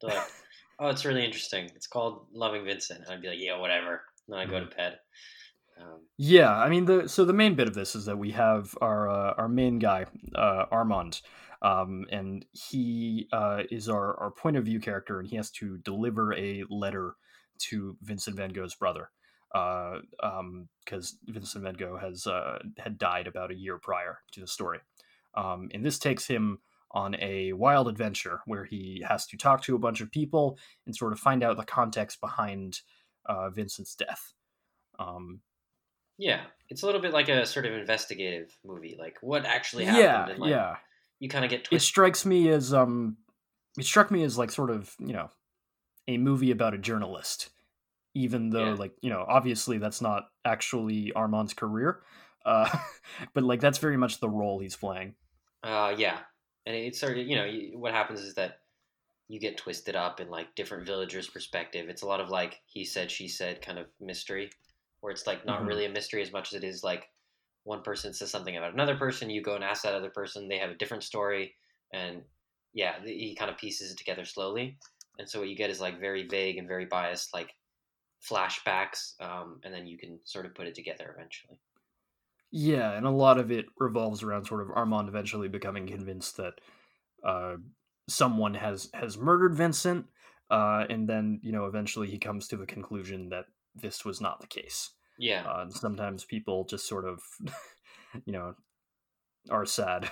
[0.00, 0.22] They're like,
[0.78, 1.70] oh, it's really interesting.
[1.74, 3.00] It's called Loving Vincent.
[3.00, 4.02] And I'd be like, yeah, whatever.
[4.28, 4.76] And then I go to Mm-hmm.
[4.76, 4.98] bed.
[5.80, 8.76] Um, Yeah, I mean the so the main bit of this is that we have
[8.80, 11.20] our uh, our main guy uh, Armand,
[11.66, 15.78] um, and he uh, is our our point of view character, and he has to
[15.78, 17.16] deliver a letter
[17.58, 19.10] to Vincent Van Gogh's brother,
[19.52, 20.68] because um,
[21.26, 24.78] Vincent Van Gogh has uh, had died about a year prior to the story.
[25.34, 26.58] Um, and this takes him
[26.92, 30.96] on a wild adventure where he has to talk to a bunch of people and
[30.96, 32.80] sort of find out the context behind
[33.26, 34.32] uh, Vincent's death.
[34.98, 35.40] Um,
[36.16, 40.04] yeah, it's a little bit like a sort of investigative movie, like what actually happened.
[40.04, 40.76] Yeah, and, like, yeah.
[41.18, 43.18] You kind of get It strikes me as um,
[43.78, 45.30] it struck me as like sort of you know,
[46.08, 47.50] a movie about a journalist,
[48.14, 48.76] even though Yeah.
[48.76, 52.04] like you know obviously that's not actually Armand's career,
[52.46, 52.78] uh,
[53.34, 55.16] but like that's very much the role he's playing.
[55.62, 56.24] Uh, yeah,
[56.64, 58.60] and it's sort of you know what happens is that
[59.28, 61.88] you get twisted up in like different villagers' perspective.
[61.88, 64.50] It's a lot of like he said, she said kind of mystery,
[65.00, 65.66] where it's like not Mhm.
[65.66, 67.10] really a mystery as much as it is like
[67.66, 69.28] one person says something about another person.
[69.28, 70.46] You go and ask that other person.
[70.46, 71.54] They have a different story,
[71.92, 72.22] and
[72.72, 74.78] yeah, he kind of pieces it together slowly.
[75.18, 77.50] And so what you get is like very vague and very biased, like
[78.22, 81.58] flashbacks, um, and then you can sort of put it together eventually.
[82.52, 86.54] Yeah, and a lot of it revolves around sort of Armand eventually becoming convinced that
[87.26, 87.56] uh,
[88.08, 90.06] someone has has murdered Vincent,
[90.50, 94.40] uh, and then you know eventually he comes to the conclusion that this was not
[94.40, 94.92] the case.
[95.18, 97.22] Yeah, Uh, and sometimes people just sort of,
[98.26, 98.54] you know,
[99.50, 100.10] are sad.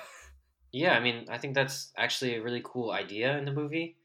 [0.72, 3.96] Yeah, I mean, I think that's actually a really cool idea in the movie,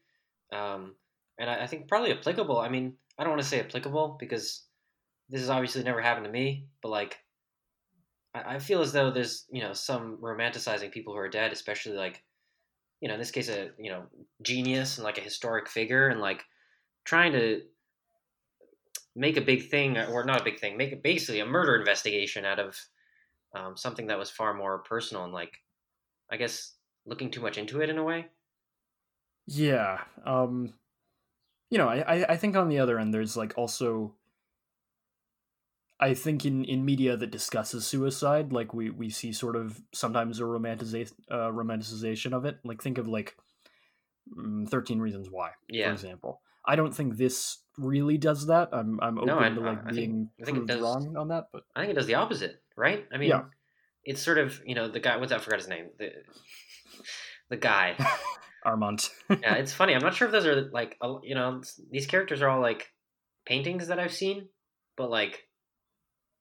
[0.52, 0.96] um,
[1.38, 2.58] and I, I think probably applicable.
[2.58, 4.66] I mean, I don't want to say applicable because
[5.28, 7.24] this has obviously never happened to me, but like,
[8.34, 11.96] I, I feel as though there's you know some romanticizing people who are dead, especially
[11.96, 12.22] like,
[13.00, 14.06] you know, in this case, a you know
[14.42, 16.44] genius and like a historic figure, and like
[17.04, 17.62] trying to
[19.16, 22.58] make a big thing or not a big thing, make basically a murder investigation out
[22.58, 22.76] of
[23.54, 25.52] um, something that was far more personal and like
[26.30, 26.74] I guess
[27.06, 28.26] looking too much into it in a way.
[29.46, 30.04] Yeah.
[30.24, 30.74] Um
[31.70, 34.14] you know, I, I think on the other end there's like also
[36.00, 40.40] I think in, in media that discusses suicide, like we, we see sort of sometimes
[40.40, 42.58] a romanticization uh, romanticization of it.
[42.64, 43.36] Like think of like
[44.34, 45.88] mm, Thirteen Reasons Why, Yeah.
[45.88, 46.40] for example.
[46.64, 48.68] I don't think this really does that.
[48.72, 51.16] I'm I'm open No, I- to like I think- being I think it does- wrong
[51.16, 53.06] on that, but I think it does the opposite, right?
[53.12, 53.44] I mean, Yeah.
[54.04, 55.16] it's sort of you know the guy.
[55.16, 55.40] What's that?
[55.40, 55.90] I forgot his name.
[55.98, 56.12] The
[57.48, 57.96] the guy.
[58.64, 59.08] Armand.
[59.30, 59.94] yeah, it's funny.
[59.94, 62.92] I'm not sure if those are like you know these characters are all like
[63.46, 64.48] paintings that I've seen,
[64.98, 65.48] but like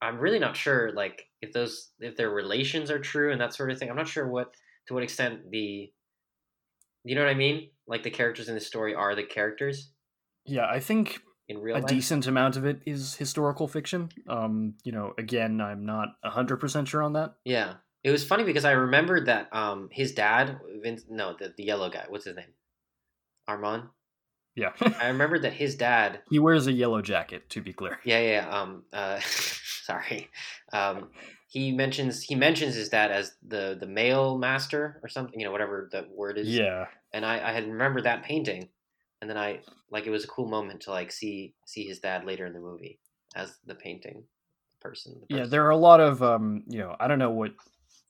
[0.01, 3.71] I'm really not sure like if those if their relations are true and that sort
[3.71, 3.89] of thing.
[3.89, 4.53] I'm not sure what
[4.87, 5.91] to what extent the
[7.05, 7.69] you know what I mean?
[7.87, 9.91] Like the characters in the story are the characters
[10.49, 11.87] yeah, I think in real a life.
[11.87, 14.09] decent amount of it is historical fiction.
[14.27, 17.35] Um, you know, again, I'm not hundred percent sure on that.
[17.45, 21.63] Yeah, it was funny because I remembered that um his dad, Vince, no, the the
[21.63, 22.05] yellow guy.
[22.09, 22.53] What's his name?
[23.47, 23.83] Armand.
[24.55, 26.21] Yeah, I remembered that his dad.
[26.29, 27.49] he wears a yellow jacket.
[27.51, 27.99] To be clear.
[28.03, 28.31] Yeah, yeah.
[28.47, 28.83] yeah, Um.
[28.91, 29.19] Uh.
[29.23, 30.29] sorry.
[30.73, 31.09] Um.
[31.47, 35.39] He mentions he mentions his dad as the the mail master or something.
[35.39, 36.47] You know, whatever the word is.
[36.47, 38.69] Yeah, And I I had remembered that painting,
[39.21, 39.59] and then I
[39.91, 42.59] like it was a cool moment to like see see his dad later in the
[42.59, 42.99] movie
[43.35, 44.23] as the painting
[44.81, 45.19] person.
[45.27, 45.45] the yeah.
[45.45, 47.51] There are a lot of um, you know, I don't know what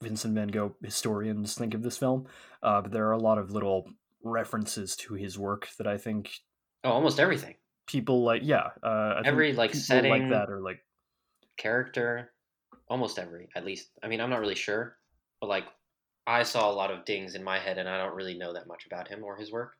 [0.02, 2.26] Vincent Van Gogh historians think of this film,
[2.62, 3.88] uh, but there are a lot of little
[4.22, 6.30] references to his work that I think
[6.84, 7.56] Oh, almost everything.
[7.86, 8.40] people like.
[8.44, 10.80] Yeah, uh, Every, like, setting- like that or like
[11.56, 12.32] character
[12.88, 14.96] almost every at least i mean i'm not really sure
[15.40, 15.64] but like
[16.26, 18.66] i saw a lot of dings in my head and i don't really know that
[18.66, 19.74] much about him or his work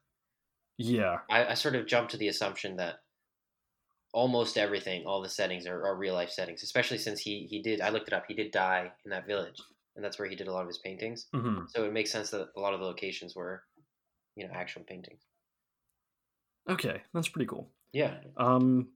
[0.81, 3.01] yeah, i, I sort of jumped to the assumption that
[4.13, 7.81] almost everything all the settings are, are real life settings especially since he he did
[7.81, 9.61] i looked it up he did die in that village
[9.97, 11.27] and that's where he did a lot of his paintings.
[11.35, 13.63] Hmm so it makes sense that a lot of the locations were
[14.37, 15.23] you know actual paintings.
[16.69, 17.69] Okay, that's pretty cool.
[17.93, 18.15] yeah.
[18.37, 18.89] Um,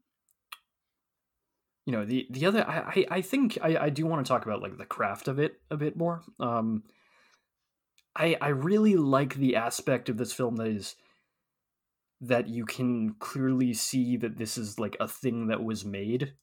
[1.87, 4.45] you know the the other I I, I think I, I do want to talk
[4.47, 6.23] about like the craft of it a bit more.
[6.41, 6.85] Um,
[8.17, 10.97] I I really like the aspect of this film that is
[12.21, 16.35] that you can clearly see that this is like a thing that was made,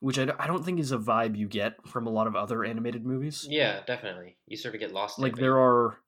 [0.00, 2.34] which I, don't- I don't think is a vibe you get from a lot of
[2.36, 3.46] other animated movies.
[3.48, 5.98] yeah definitely you sort of get lost in Like there are,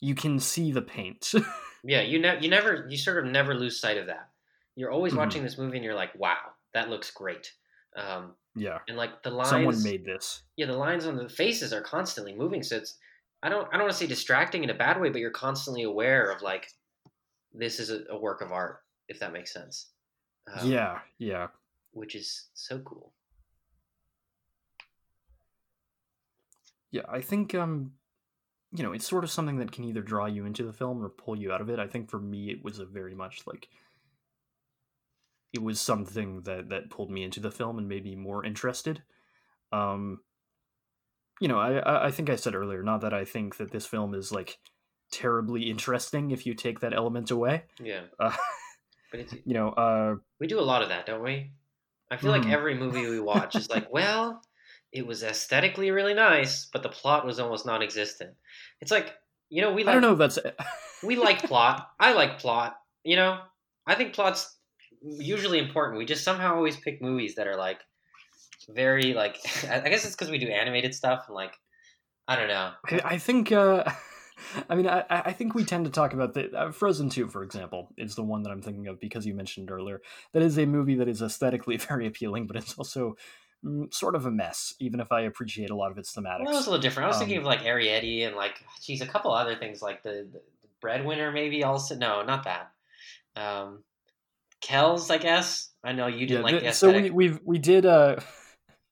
[0.00, 1.32] you can see the paint.
[1.84, 4.30] Yeah, you ne- you never you sort of never lose sight of that.
[4.74, 5.18] You're always Mhm.
[5.18, 6.36] watching this movie and you're like, wow,
[6.74, 7.52] that looks great.
[7.96, 10.42] Um, yeah, and like the lines, someone made this.
[10.56, 12.64] yeah, the lines on the faces are constantly moving.
[12.64, 12.98] So it's
[13.44, 15.84] I don't I don't want to say distracting in a bad way, but you're constantly
[15.84, 16.66] aware of like
[17.52, 19.88] this is a, work of art, if that makes sense.
[20.52, 21.48] Um, yeah, yeah.
[21.92, 23.12] which is so cool.
[26.90, 27.92] Yeah, I think um
[28.72, 31.08] you know, it's sort of something that can either draw you into the film or
[31.08, 31.78] pull you out of it.
[31.78, 33.68] I think for me it was a very much like
[35.52, 39.02] it was something that that pulled me into the film and made me more interested.
[39.72, 40.20] Um
[41.40, 44.14] you know, I I think I said earlier, not that I think that this film
[44.14, 44.58] is like
[45.10, 47.64] terribly interesting if you take that element away.
[47.82, 48.36] Yeah, Uh,
[49.10, 51.52] but it's, you know, uh, we do a lot of that, don't we?
[52.10, 52.52] I feel like Mhm.
[52.52, 54.42] every movie we watch is like, well,
[54.92, 58.34] it was aesthetically really nice, but the plot was almost non-existent.
[58.80, 59.14] It's like,
[59.50, 60.12] you know, we like, I don't know.
[60.12, 60.38] If that's
[61.02, 61.90] we like plot.
[62.00, 62.76] I like plot.
[63.04, 63.42] You know,
[63.86, 64.58] I think plot's
[65.02, 65.98] usually important.
[65.98, 67.80] We just somehow always pick movies that are like
[68.68, 69.36] very like.
[69.70, 71.54] I guess it's because we do animated stuff and like,
[72.26, 72.72] I don't know.
[72.86, 73.52] I, I think.
[73.52, 73.84] Uh,
[74.68, 77.42] I mean, I, I think we tend to talk about the uh, Frozen Two, for
[77.42, 80.00] example, is the one that I'm thinking of because you mentioned earlier.
[80.32, 83.16] That is a movie that is aesthetically very appealing, but it's also
[83.64, 84.74] mm, sort of a mess.
[84.80, 86.44] Even if I appreciate a lot of its thematics.
[86.44, 87.06] Well, that was a little different.
[87.06, 90.02] I was thinking Um, of like Arrietty and like, geez, a couple other things like
[90.02, 90.40] the, the
[90.80, 91.96] breadwinner maybe also.
[91.96, 92.72] No, not that.
[93.36, 93.84] Um,
[94.60, 95.70] Kells, I guess.
[95.84, 98.16] I know you didn't like th- the so we we've we did uh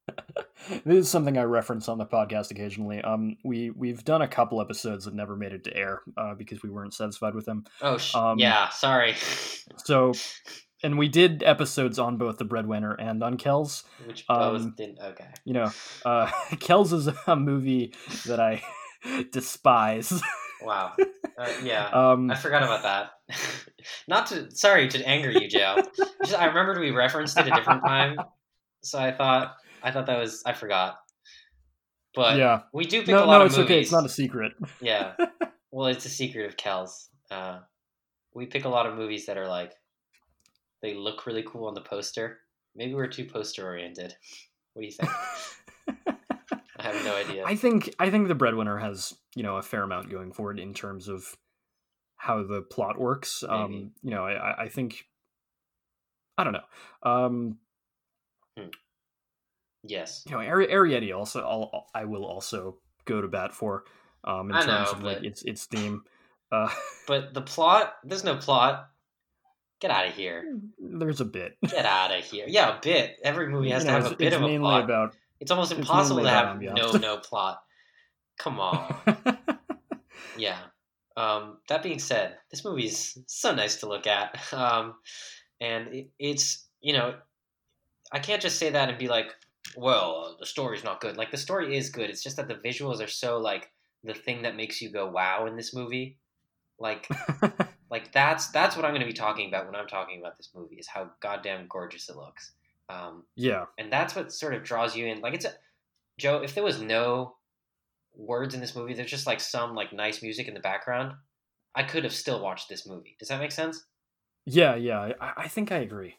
[0.84, 3.00] this is something I reference on the podcast occasionally.
[3.02, 6.62] Um we we've done a couple episodes that never made it to air uh, because
[6.62, 7.64] we weren't satisfied with them.
[7.82, 8.68] oh, sh- um, yeah.
[8.70, 9.14] Sorry.
[9.84, 10.12] So
[10.82, 13.84] and we did episodes on both the breadwinner and on Kells.
[14.06, 14.98] Which both um, didn't.
[15.00, 15.28] Okay.
[15.44, 15.70] You know,
[16.04, 17.94] uh Kells is a movie
[18.26, 18.62] that I
[19.32, 20.20] despise.
[20.62, 20.92] Wow.
[21.38, 21.88] Uh, yeah.
[21.88, 23.10] Um I forgot about that.
[24.08, 25.76] Not to sorry to anger you, Joe.
[26.24, 28.16] Just, I remembered we referenced it a different time,
[28.82, 30.96] so I thought I thought that was I forgot.
[32.14, 32.62] But yeah.
[32.72, 33.70] we do pick No, a lot no, of it's movies.
[33.70, 33.80] okay.
[33.80, 34.52] It's not a secret.
[34.80, 35.12] Yeah.
[35.72, 37.10] Well, it's a secret of Kells.
[37.30, 37.58] Uh,
[38.34, 39.72] we pick a lot of movies that are like
[40.80, 42.38] they look really cool on the poster.
[42.74, 44.14] Maybe we're too poster oriented.
[44.72, 45.10] What do you think?
[46.78, 47.44] I have no idea.
[47.44, 50.58] I think I think the breadwinner has you know a fair amount going for it
[50.58, 51.36] in terms of
[52.16, 53.42] how the plot works.
[53.46, 53.52] Maybe.
[53.54, 55.04] Um, you know, I- I think
[56.38, 56.60] I don't know.
[57.10, 57.58] Um,
[59.82, 60.22] yes.
[60.26, 63.84] you know, Ari- Arrietty also I'll, I will also go to bat for
[64.24, 66.02] um, in I terms know, of like but- its its theme.
[66.52, 66.68] Uh,
[67.08, 68.88] But the plot, there's no plot.
[69.80, 70.44] Get out of here.
[70.78, 71.56] there's a bit.
[71.68, 72.46] Get out of here.
[72.48, 73.16] Yeah, a bit.
[73.22, 74.84] Every movie has You to have a bit it's of a plot.
[74.84, 75.14] about.
[75.38, 77.62] it's almost it's impossible mainly to have no no plot.
[78.38, 78.96] Come on.
[80.38, 80.58] Yeah.
[81.16, 84.38] Um, that being said, this movie's so nice to look at.
[84.52, 84.94] Um,
[85.60, 87.14] and it, it's, you know,
[88.12, 89.28] I can't just say that and be like,
[89.76, 91.16] well, the story's not good.
[91.16, 92.10] Like, the story is good.
[92.10, 93.70] It's just that the visuals are so, like,
[94.04, 96.18] the thing that makes you go, wow, in this movie.
[96.78, 97.08] Like,
[97.90, 100.50] like that's that's what I'm going to be talking about when I'm talking about this
[100.54, 102.52] movie is how goddamn gorgeous it looks.
[102.88, 105.20] Um, yeah, and that's what sort of draws you in.
[105.20, 105.52] Like it's a
[106.18, 106.42] Joe.
[106.42, 107.36] If there was no
[108.14, 111.12] words in this movie, there's just like some like nice music in the background.
[111.74, 113.16] I could have still watched this movie.
[113.18, 113.84] Does that make sense?
[114.46, 115.12] yeah, yeah.
[115.20, 116.16] I, I think I agree.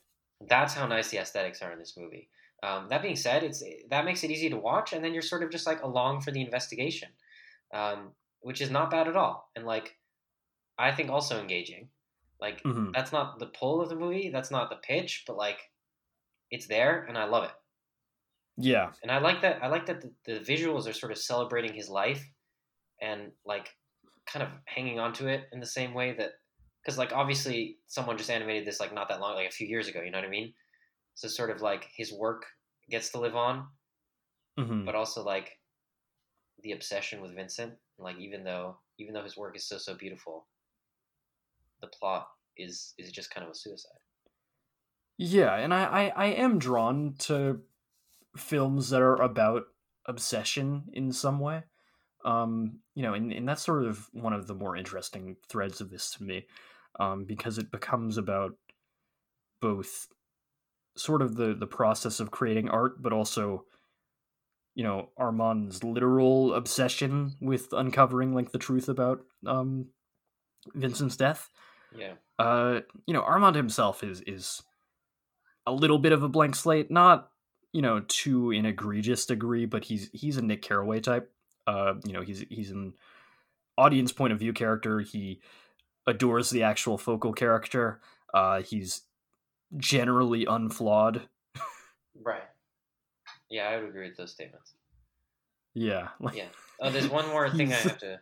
[0.48, 2.30] That's how nice the aesthetics are in this movie.
[2.64, 5.44] Um, that being said, it's that makes it easy to watch, and then you're sort
[5.44, 7.10] of just like along for the investigation,
[7.74, 9.98] um, which is not bad at all, and like
[10.78, 11.92] I think also engaging.
[12.40, 12.94] Like Mhm.
[12.96, 15.72] that's not the pull of the movie, that's not the pitch, but like
[16.52, 17.54] it's there, and I love it.
[18.58, 19.64] Yeah, and I like that.
[19.64, 22.26] I like that the, the visuals are sort of celebrating his life,
[23.02, 23.76] and like
[24.28, 26.34] kind of hanging on to it in the same way that
[26.82, 29.88] because like obviously someone just animated this like not that long, like a few years
[29.88, 30.02] ago.
[30.02, 30.54] You know what I mean?
[31.18, 32.48] So sort of like his work
[32.90, 33.70] gets to live on,
[34.58, 34.88] Mhm.
[34.88, 35.60] but also like
[36.60, 37.80] the obsession with Vincent.
[37.98, 40.48] Like even though even though his work is so so beautiful,
[41.82, 44.00] the plot is is just kind of a suicide.
[45.18, 47.64] Yeah, and I, I, I am drawn to
[48.38, 49.66] films that are about
[50.06, 51.64] obsession in some way.
[52.26, 55.90] Um, you know, and, and that's sort of one of the more interesting threads of
[55.92, 56.48] this to me,
[57.00, 58.58] um, because it becomes about
[59.62, 60.08] both
[60.98, 63.66] sort of the the process of creating art, but also,
[64.76, 69.88] you know, Armand's literal obsession with uncovering like the truth about um,
[70.76, 71.50] Vincent's death
[71.96, 74.62] Yeah, uh, you know, Armand himself is is
[75.66, 77.30] a little bit of a blank slate, not
[77.74, 81.32] you know to an egregious degree, but he's he's a Nick Carraway type.
[81.66, 82.94] Uh, you know, he's he's an
[83.78, 85.00] audience point of view character.
[85.00, 85.42] He
[86.06, 88.00] adores the actual focal character.
[88.34, 89.02] Uh, he's
[89.76, 91.28] generally unflawed.
[92.16, 92.48] right.
[93.50, 94.74] Yeah, I would agree with those statements.
[95.74, 96.50] Yeah, Yeah.
[96.82, 98.20] Oh, there's one more thing I have to.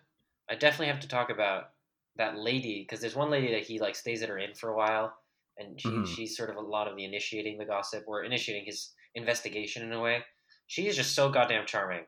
[0.49, 1.71] I definitely have to talk about
[2.17, 4.77] that lady because there's one lady that he like stays at her inn for a
[4.77, 5.17] while,
[5.57, 6.05] and she Mhm.
[6.05, 9.91] she's sort of a lot of the initiating the gossip or initiating his investigation in
[9.93, 10.23] a way.
[10.67, 12.05] She is just so goddamn charming.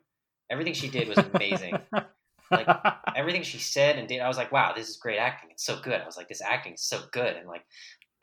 [0.49, 1.85] Everything she did was amazing.
[2.53, 2.67] Like,
[3.15, 5.49] Everything she said and did, I was like, wow, this is great acting.
[5.51, 5.99] It's so good.
[6.01, 7.65] I was like, this acting is so good, and like,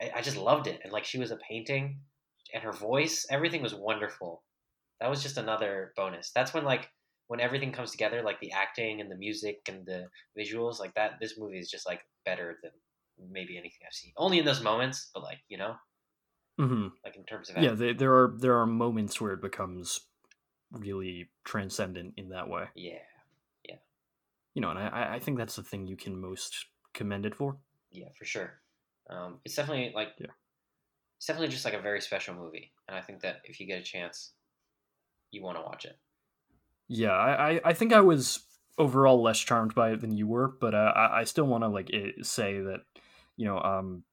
[0.01, 0.81] I, I just loved it.
[0.83, 2.01] And like, she was a painting,
[2.53, 4.43] and her voice, everything was wonderful.
[4.99, 6.31] That was just another bonus.
[6.33, 6.89] That's when like
[7.27, 11.13] when everything comes together, like the acting and the music and the visuals, like that,
[11.19, 12.71] this movie is just like better than
[13.31, 14.13] maybe anything I've seen.
[14.17, 15.75] Only in those moments, but like you know,
[16.59, 16.87] Mm-hmm.
[17.03, 20.01] like in terms of Yeah, they, there are there are moments where it becomes
[20.71, 22.65] really transcendent in that way.
[22.75, 22.99] yeah,
[23.67, 23.75] Yeah.
[24.53, 27.57] You know, and I, I think that's the thing you can most commend it for.
[27.91, 28.61] yeah, for sure.
[29.09, 30.27] Um, it's definitely like Yeah.
[31.17, 33.79] it's definitely just like a very special movie, and I think that if you get
[33.79, 34.33] a chance,
[35.31, 35.97] you want to watch it.
[36.87, 38.45] Yeah, I, I, think I was
[38.77, 41.67] overall less charmed by it than you were, but uh, I, I still want to
[41.67, 42.81] like eh, say that
[43.37, 44.03] you know um,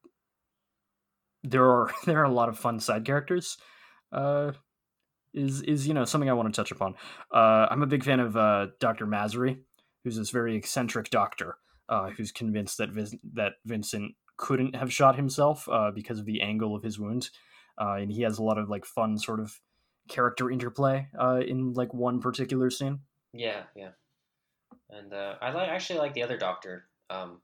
[1.42, 3.58] there are there are a lot of fun side characters.
[4.10, 4.52] Uh,
[5.34, 6.94] is is you know something I want to touch upon.
[7.32, 9.60] Uh, I'm a big fan of uh, Doctor Mazery,
[10.04, 11.56] who's this very eccentric doctor
[11.88, 14.14] uh, who's convinced that Vis- that Vincent
[14.46, 17.30] couldn't have shot himself uh, because of the angle of his wound,
[17.80, 19.60] uh, and he has a lot of like fun sort of
[20.08, 22.98] character interplay uh, in like one particular scene.
[23.32, 23.90] Yeah, yeah.
[24.90, 27.40] And uh, I like actually like the other doctor, um,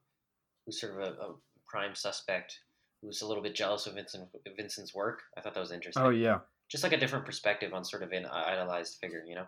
[0.67, 1.35] who's sort of a, a
[1.69, 2.59] prime suspect,
[3.01, 5.23] who's a little bit jealous of Vincent Vincent's work.
[5.37, 6.03] I thought that was interesting.
[6.03, 9.47] Oh yeah, Just like a different perspective on sort of an idolized figure, you know,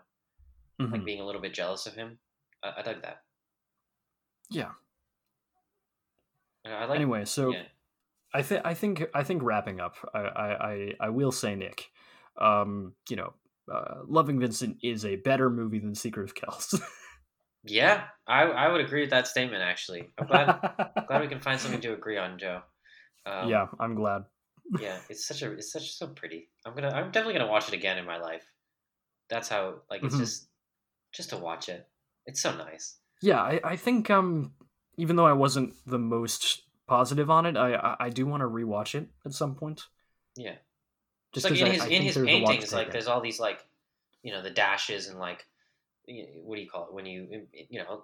[0.81, 0.91] Mhm.
[0.93, 2.17] like being a little bit jealous of him.
[2.63, 3.17] I, I dug that.
[4.49, 4.71] yeah.
[6.65, 6.95] Like.
[6.95, 7.63] Anyway, so yeah,
[8.33, 11.89] I think I think I think wrapping up, I I I, will say Nick,
[12.39, 13.33] um, you know,
[13.71, 16.79] uh, Loving Vincent is a better movie than Secret of Kells.
[17.63, 19.63] yeah, I I would agree with that statement.
[19.63, 20.59] Actually, I'm glad
[21.07, 22.61] glad we can find something to agree on, Joe.
[23.25, 24.23] Um, yeah, I'm glad.
[24.79, 26.49] yeah, it's such a it's such so pretty.
[26.65, 28.45] I'm gonna I'm definitely gonna watch it again in my life.
[29.29, 30.19] That's how like it's Mhm.
[30.19, 30.47] just
[31.11, 31.87] just to watch it.
[32.25, 32.97] It's so nice.
[33.21, 34.53] Yeah, I, I think um,
[35.01, 38.47] even though I wasn't the most positive on it, I I, I do want to
[38.47, 39.87] rewatch it at some point.
[40.35, 40.55] Yeah,
[41.33, 43.07] Just like in I- his I in his there's a lot to paintings, like there's
[43.07, 43.59] all these like
[44.23, 45.45] you know the dashes and like
[46.43, 48.03] what do you call it when you you know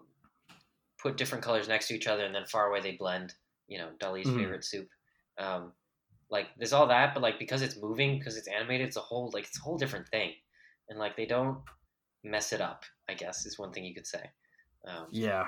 [1.00, 3.34] put different colors next to each other and then far away they blend.
[3.68, 4.36] You know, Dali's Mhm.
[4.38, 4.88] favorite soup.
[5.38, 5.74] Um,
[6.30, 9.30] like there's all that, but like because it's moving, because it's animated, it's a whole
[9.34, 10.34] like it's a whole different thing,
[10.90, 11.60] and like they don't
[12.24, 12.84] mess it up.
[13.10, 14.32] I guess is one thing you could say.
[14.88, 15.48] Um, yeah,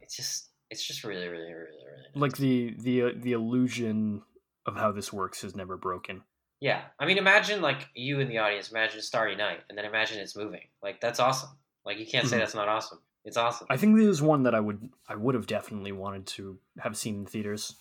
[0.00, 2.16] it's just it's just really really really really nice.
[2.16, 4.22] like the the uh, the illusion
[4.66, 6.22] of how this works is never broken.
[6.60, 6.82] yeah.
[6.98, 10.36] I mean imagine like you in the audience imagine starry night and then imagine it's
[10.36, 10.62] moving.
[10.82, 11.50] Like that's awesome.
[11.84, 12.40] Like you can't say Mhm.
[12.40, 12.98] that's not awesome.
[13.24, 13.66] It's awesome.
[13.70, 16.96] I think this is one that I would I would have definitely wanted to have
[16.96, 17.76] seen in theaters.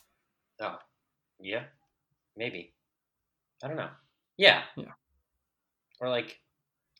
[0.61, 0.77] oh.
[1.39, 1.63] Yeah.
[2.37, 2.73] Maybe.
[3.63, 3.89] I don't know.
[4.37, 4.61] Yeah.
[4.75, 4.93] Yeah.
[5.99, 6.39] or like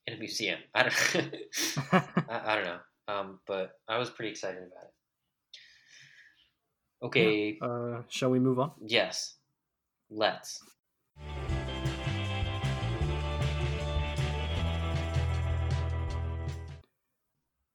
[0.08, 0.60] in a museum.
[0.74, 1.36] I don't
[1.94, 2.80] I, I don't know.
[3.08, 4.94] Um but i was pretty excited about it
[7.06, 7.58] okay.
[7.62, 8.72] Uh, shall we move on?
[8.86, 9.36] yes.
[10.10, 10.62] Let's.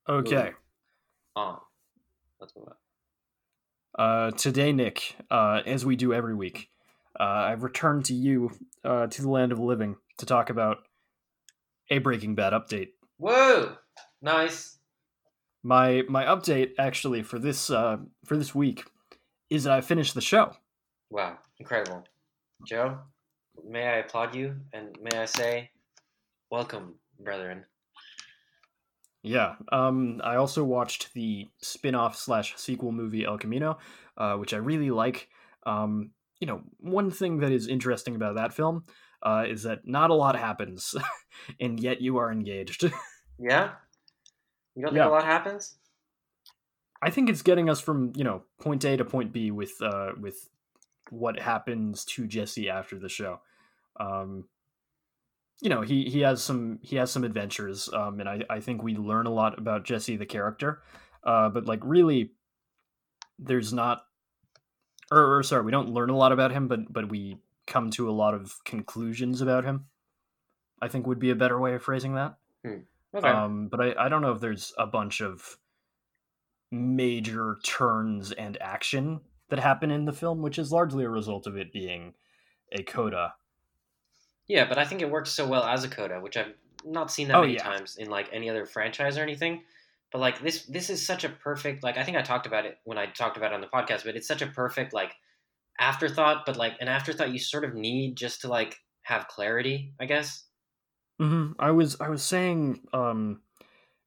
[0.08, 0.52] Okay.
[1.36, 1.58] on
[2.40, 2.74] let's move on
[3.98, 6.68] Uh, today, Nick, uh, as we do every week,
[7.18, 8.50] uh, I've returned to you,
[8.84, 10.78] uh, to the land of the living, to talk about
[11.90, 12.88] a Breaking Bad update.
[13.18, 13.76] whoa!
[14.22, 14.78] Nice.
[15.62, 18.84] My my update actually for this uh, for this week
[19.50, 20.52] is that I finished the show.
[21.10, 22.04] Wow, incredible.
[22.66, 22.98] Joe,
[23.66, 25.70] may I applaud you and may I say,
[26.50, 27.64] welcome, brethren.
[29.22, 29.56] Yeah.
[29.70, 33.78] Um, I also watched the spin-off slash sequel movie El Camino,
[34.16, 35.28] uh, which I really like.
[35.66, 38.84] Um, you know, one thing that is interesting about that film
[39.22, 40.94] uh, is that not a lot happens,
[41.60, 42.90] and yet you are engaged.
[43.42, 43.70] Yeah?
[44.76, 45.08] You don't think Yeah.
[45.08, 45.78] a lot happens?
[47.02, 50.12] I think it's getting us from you know point A to point B with uh,
[50.20, 50.48] with
[51.10, 53.40] what happens to Jesse after the show.
[53.98, 54.44] Um,
[55.60, 58.82] you know, he he has some he has some adventures, um, and I I think
[58.82, 60.82] we learn a lot about Jesse the character.
[61.22, 62.32] Uh, but like really,
[63.38, 64.04] there's not,
[65.10, 68.08] or, or sorry, we don't learn a lot about him, but but we come to
[68.08, 69.86] a lot of conclusions about him.
[70.80, 72.36] I think would be a better way of phrasing that.
[73.14, 73.28] Okay.
[73.28, 75.58] Um, but I, I don't know if there's a bunch of
[76.70, 81.56] major turns and action that happen in the film, which is largely a result of
[81.56, 82.14] it being
[82.72, 83.34] a coda.
[84.48, 86.54] yeah, but I think it works so well as a coda, which I've
[86.84, 87.72] not seen that Oh, many yeah.
[87.72, 89.64] times in like any other franchise or anything.
[90.10, 92.78] But like this this is such a perfect like I think I talked about it
[92.84, 95.14] when I talked about it on the podcast, but it's such a perfect like
[95.80, 100.06] afterthought, but like an afterthought you sort of need just to like have clarity, I
[100.06, 100.46] guess.
[101.18, 103.42] hmm I was I was saying um,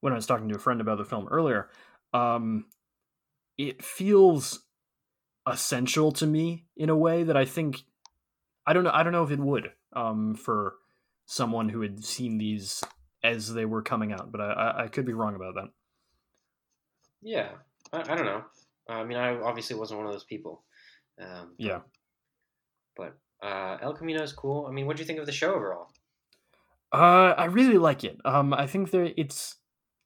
[0.02, 1.70] when I was talking to a friend about the film earlier,
[2.14, 2.66] um,
[3.58, 4.64] it feels
[5.48, 7.82] essential to me in a way that I think
[8.66, 10.76] I don't know I don't know if it would um, for
[11.26, 12.84] someone who had seen these
[13.24, 15.70] as they were coming out, but I, I, I could be wrong about that.
[17.22, 17.52] Yeah,
[17.92, 18.44] I, I don't know.
[18.90, 20.64] I mean, I obviously wasn't one of those people.
[21.22, 21.82] Um, Yeah.
[22.96, 24.66] but uh, El Camino is cool.
[24.68, 25.88] I mean, what do you think of the show overall?
[26.92, 28.20] Uh, I really like it.
[28.24, 29.56] Um, I think that it's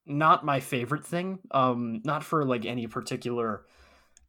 [0.07, 1.39] not my favorite thing.
[1.51, 3.65] Um, not for like any particular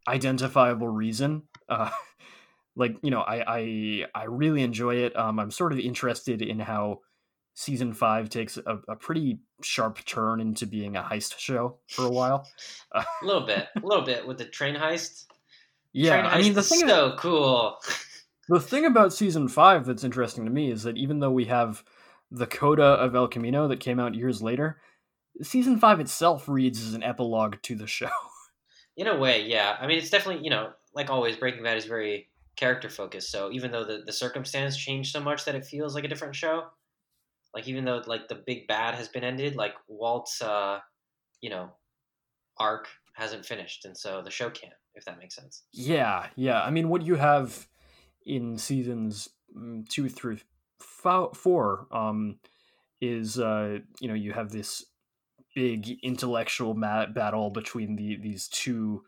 [0.07, 1.43] identifiable reason.
[1.69, 1.91] Uh,
[2.77, 5.17] like you know, I I I really enjoy it.
[5.17, 7.01] Um, I'm sort of interested in how
[7.55, 12.11] season five takes a, a pretty sharp turn into being a heist show for a
[12.11, 12.47] while.
[12.95, 15.27] A little bit, a little bit with the train heist.
[15.93, 17.79] Yeah, train heist I mean the is thing so cool.
[18.49, 21.85] The thing about season five that's interesting to me is that even though we have
[22.31, 24.81] the coda of El Camino that came out years later,
[25.43, 28.11] season five itself reads as an epilogue to the show.
[28.97, 29.77] In a way, yeah.
[29.81, 33.31] I mean, it's definitely you know, like always, Breaking Bad is very character focused.
[33.31, 36.35] So even though the the circumstance changed so much that it feels like a different
[36.35, 36.65] show,
[37.55, 40.81] like even though like the big bad has been ended, like Walt's, uh,
[41.41, 41.71] you know,
[42.59, 44.73] arc hasn't finished, and so the show can't.
[44.95, 45.63] If that makes sense.
[45.73, 46.61] yeah, yeah.
[46.61, 47.69] I mean, what you have
[48.27, 50.39] in seasons mm, two through
[50.79, 52.41] four um,
[53.01, 54.85] is, uh, you know, you have this
[55.59, 59.03] big intellectual ma- battle between the these two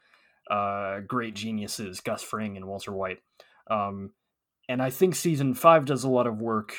[0.50, 3.18] uh, great geniuses, Gus Fring and Walter White.
[3.70, 4.10] Um,
[4.68, 6.74] and I think season five does a lot of work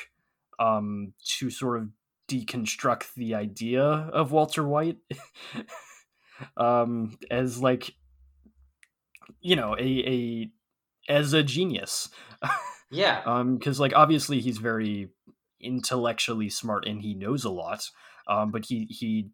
[0.58, 1.88] um, to sort of
[2.28, 4.98] deconstruct the idea of Walter White.
[6.56, 7.94] Um, as like
[9.40, 10.50] you know a a
[11.08, 12.08] as a genius.
[12.90, 15.10] Yeah, um because like obviously he's very
[15.60, 17.88] intellectually smart and he knows a lot
[18.26, 19.30] um but he he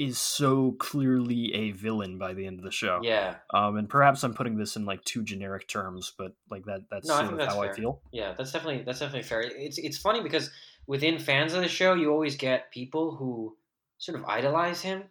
[0.00, 4.24] is so clearly a villain by the end of the show yeah, um and perhaps
[4.24, 7.38] i'm putting this in like two generic terms but like that that's No, sort of
[7.38, 8.32] that's how i feel yeah.
[8.36, 9.42] That's definitely that's definitely fair.
[9.42, 10.50] It's it's funny because
[10.86, 13.56] within fans of the show, you always get people who
[13.98, 15.04] sort of idolize him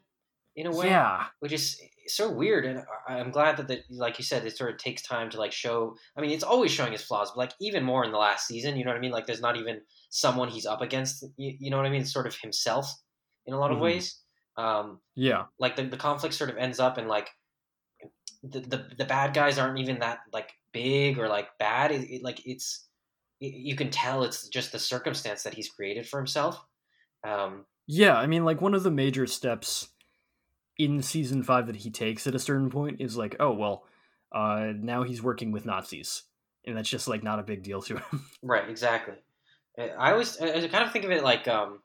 [0.55, 0.87] in a way.
[0.87, 4.71] yeah which is so weird and i'm glad that the, like you said it sort
[4.71, 7.53] of takes time to like show i mean it's always showing his flaws but like
[7.61, 9.79] even more in the last season you know what i mean like there's not even
[10.09, 12.91] someone he's up against you, you know what i mean it's sort of himself
[13.45, 13.81] in a lot of Mhm.
[13.81, 14.19] ways
[14.59, 15.45] um yeah.
[15.59, 17.29] like the, the conflict sort of ends up in like
[18.43, 21.91] the, the the bad guys aren't even that like big or like bad.
[21.91, 22.87] It, it, like it's
[23.39, 26.63] it, you can tell it's just the circumstance that he's created for himself.
[27.23, 29.89] Um yeah i mean like one of the major steps
[30.77, 33.83] in season five that he takes at a certain point is like oh well
[34.31, 36.21] uh now he's working with nazis
[36.65, 38.25] and that's just like not a big deal to him.
[38.41, 39.15] Right, exactly.
[39.77, 41.79] I always, I kind of think of it like, um,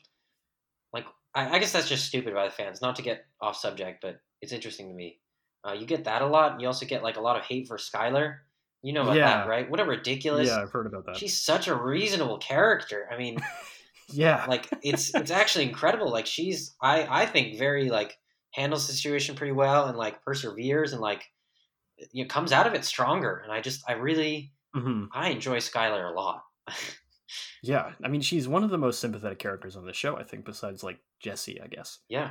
[1.34, 2.80] I, I guess that's just stupid by the fans.
[2.82, 5.20] Not to get off subject, but it's interesting to me.
[5.66, 6.60] Uh, you get that a lot.
[6.60, 8.38] You also get like a lot of hate for Skyler.
[8.82, 9.38] You know about Yeah.
[9.38, 9.70] that, right?
[9.70, 10.48] What a ridiculous.
[10.48, 13.08] yeah i've heard about that She's such a reasonable character.
[13.10, 13.38] I mean,
[14.12, 16.10] yeah like it's it's actually incredible.
[16.10, 18.18] Like she's, I I think very like
[18.52, 21.24] handles the situation pretty well and like perseveres and like
[22.12, 23.40] you know, comes out of it stronger.
[23.44, 26.42] And I just, I really, hmm I enjoy Skyler a lot.
[27.62, 30.44] Yeah, I mean, she's one of the most sympathetic characters on the show, I think,
[30.44, 32.30] besides like Jesse, I guess, Yeah.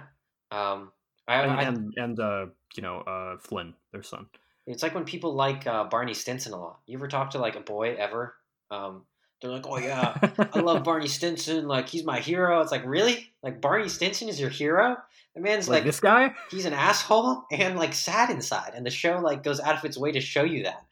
[0.52, 0.92] Um,
[1.28, 4.28] I, and I, and, and uh, you know, uh, Flynn, their son.
[4.68, 6.80] it's like when people like uh, Barney Stinson a lot.
[6.86, 8.36] You ever talk to like a boy ever?
[8.70, 9.04] Um,
[9.42, 10.16] they're like, "Oh yeah,
[10.54, 11.68] I love Barney Stinson.
[11.68, 13.34] Like he's my hero." It's like, really?
[13.42, 14.98] Like Barney Stinson is your hero?
[15.36, 16.34] The man's like like, this guy.
[16.52, 19.98] he's an asshole and like sad inside, and the show like goes out of its
[19.98, 20.86] way to show you that.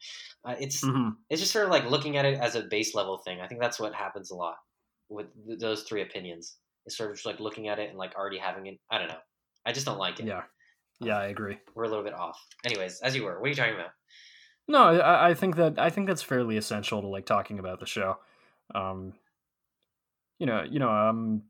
[0.43, 3.17] Uh, it's hmm it's just sort of like looking at it as a base level
[3.19, 3.39] thing.
[3.39, 4.55] I think that's what happens a lot
[5.07, 6.57] with th- those three opinions.
[6.85, 8.79] It's sort of just like looking at it and like already having it.
[8.89, 9.19] I don't know.
[9.65, 10.25] I just don't like it.
[10.25, 10.43] Yeah,
[10.99, 11.57] yeah, I agree.
[11.75, 12.39] We're a little bit off.
[12.65, 13.91] Anyways, as you were, what are you talking about?
[14.67, 17.85] No, I, I think that I think that's fairly essential to like talking about the
[17.85, 18.17] show.
[18.73, 19.13] Um,
[20.39, 21.43] you know, you know, um,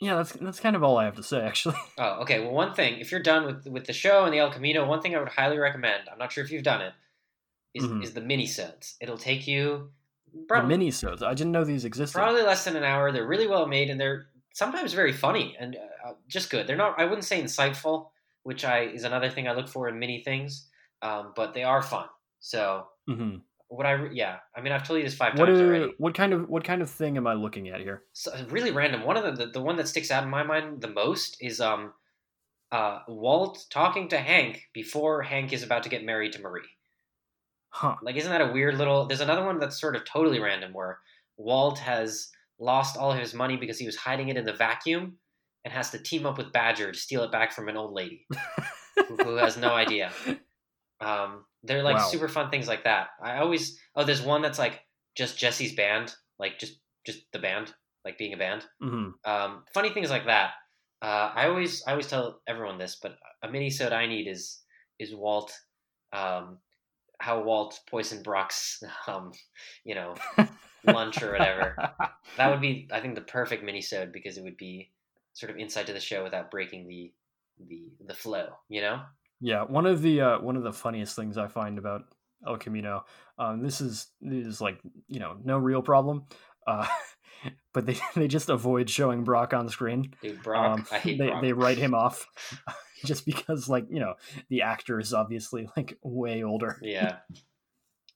[0.00, 1.76] yeah, that's that's kind of all I have to say, actually.
[1.98, 2.40] Oh, okay.
[2.40, 5.00] Well, one thing, if you're done with with the show and the El Camino, one
[5.00, 6.08] thing I would highly recommend.
[6.10, 6.92] I'm not sure if you've done it.
[7.74, 8.02] Is, Mhm.
[8.02, 8.96] is the mini-sodes.
[9.00, 9.90] It'll take you
[10.32, 11.22] the probably, mini-sodes.
[11.22, 12.16] I didn't know these existed.
[12.18, 13.12] probably less than an hour.
[13.12, 16.66] They're really well made and they're sometimes very funny and uh, just good.
[16.66, 16.98] They're not.
[16.98, 18.10] I wouldn't say insightful,
[18.44, 20.68] which I is another thing I look for in mini things.
[21.02, 22.08] Um, but they are fun.
[22.40, 23.36] So hmm
[23.68, 25.92] what I re- yeah, I mean I've told you this five What times are, already.
[25.98, 28.02] what kind of what kind of thing am I looking at here?
[28.12, 29.04] so, really random.
[29.04, 31.60] One of the, the the one that sticks out in my mind the most is
[31.60, 31.92] um
[32.72, 36.62] uh Walt talking to Hank before Hank is about to get married to Marie.
[37.70, 37.96] Huh.
[38.02, 40.98] Like isn't that a weird little there's another one that's sort of totally random where
[41.36, 45.16] Walt has lost all of his money because he was hiding it in the vacuum
[45.64, 48.26] and has to team up with Badger to steal it back from an old lady
[49.08, 50.10] who, who has no idea.
[51.00, 52.02] Um they're like Wow.
[52.02, 53.08] super fun things like that.
[53.22, 54.80] I always oh there's one that's like
[55.16, 58.64] just Jesse's band, like just just the band like being a band.
[58.80, 60.52] hmm Um, funny things like that.
[61.02, 64.62] Uh, I always I always tell everyone this, but a mini sode I need is
[64.98, 65.52] is Walt.
[66.12, 66.58] Um,
[67.20, 69.32] how Walt poisoned Brock's, um,
[69.84, 70.14] you know,
[70.84, 71.76] lunch or whatever.
[72.36, 74.92] That would be, I think, the perfect mini sode because it would be
[75.32, 77.12] sort of insight to the show without breaking the
[77.68, 78.50] the the flow.
[78.68, 79.00] You know?
[79.40, 82.02] Yeah, one of the uh, one of the funniest things I find about
[82.46, 83.04] El Camino,
[83.38, 86.24] um, this is this is like you know no real problem,
[86.66, 86.86] uh,
[87.74, 90.12] but they they just avoid showing Brock on screen.
[90.22, 91.42] Dude, Brock, Um, I hate they Brock.
[91.42, 92.26] they write him off
[93.04, 94.14] just because like you know
[94.48, 96.78] the actor is obviously like way older.
[96.82, 97.16] Yeah.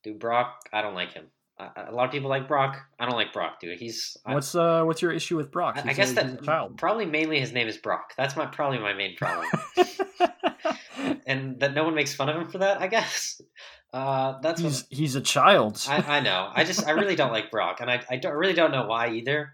[0.03, 1.27] Dude, Brock, I don't like him.
[1.59, 2.81] A lot of people like Brock.
[2.99, 3.79] I don't like Brock, dude.
[3.79, 4.17] He's.
[4.27, 5.79] I, What's uh what's your issue with Brock?
[5.85, 6.77] I, I guess a- that he's a child.
[6.77, 8.15] probably mainly his name is Brock.
[8.17, 9.47] That's my probably my main problem,
[11.27, 12.81] and that no one makes fun of him for that.
[12.81, 13.41] I guess.
[13.95, 15.79] Uh, that's what, he's he's a child.
[15.87, 16.51] I, I know.
[16.51, 18.87] I just I really don't like Brock, and I I, don't, I really don't know
[18.87, 19.51] why either.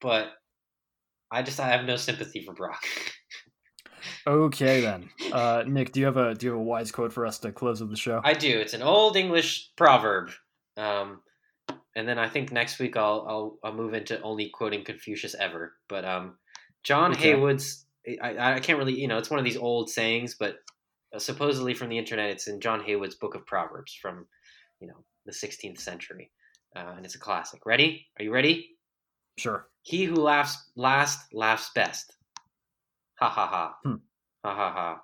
[0.00, 0.28] But
[1.30, 2.82] I just I have no sympathy for Brock.
[4.26, 7.26] okay then, uh, Nick, do you have a do you have a wise quote for
[7.26, 8.22] us to close of the show?
[8.24, 8.58] I do.
[8.60, 10.30] It's an old English proverb.
[10.78, 11.20] Um,
[11.96, 15.74] and then I think next week I'll I'll, I'll move into only quoting Confucius ever.
[15.88, 16.38] But um,
[16.82, 17.32] John Okay.
[17.32, 17.86] Heywood's
[18.22, 20.56] I, I can't really you know it's one of these old sayings, but
[21.14, 24.26] uh, supposedly from the internet it's in John Heywood's Book of Proverbs from
[24.80, 26.30] you know the 16th century,
[26.74, 27.64] uh, and it's a classic.
[27.64, 28.06] Ready?
[28.18, 28.70] Are you ready?
[29.38, 29.68] Sure.
[29.82, 32.16] He who laughs last laughs best.
[33.20, 33.74] Ha ha ha.
[33.84, 33.94] Hmm.
[34.44, 35.00] Ha ha ha.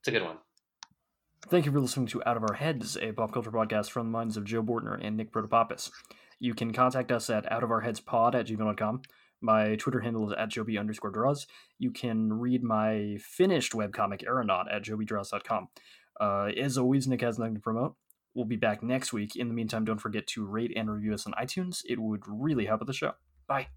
[0.00, 0.38] It's a good one.
[1.48, 4.12] Thank you for listening to Out of Our Heads, a pop culture podcast from the
[4.12, 5.90] minds of Joe Bortner and Nick Protopopis.
[6.40, 9.02] You can contact us at outofourheadspod at gmail.com.
[9.42, 11.46] My Twitter handle is at joby underscore draws.
[11.78, 15.68] You can read my finished webcomic Aeronaut at jobydraws.com.
[16.18, 17.94] Uh, as always, Nick has nothing to promote.
[18.34, 19.36] We'll be back next week.
[19.36, 21.82] In the meantime, don't forget to rate and review us on iTunes.
[21.84, 23.12] It would really help with the show.
[23.46, 23.68] Bye.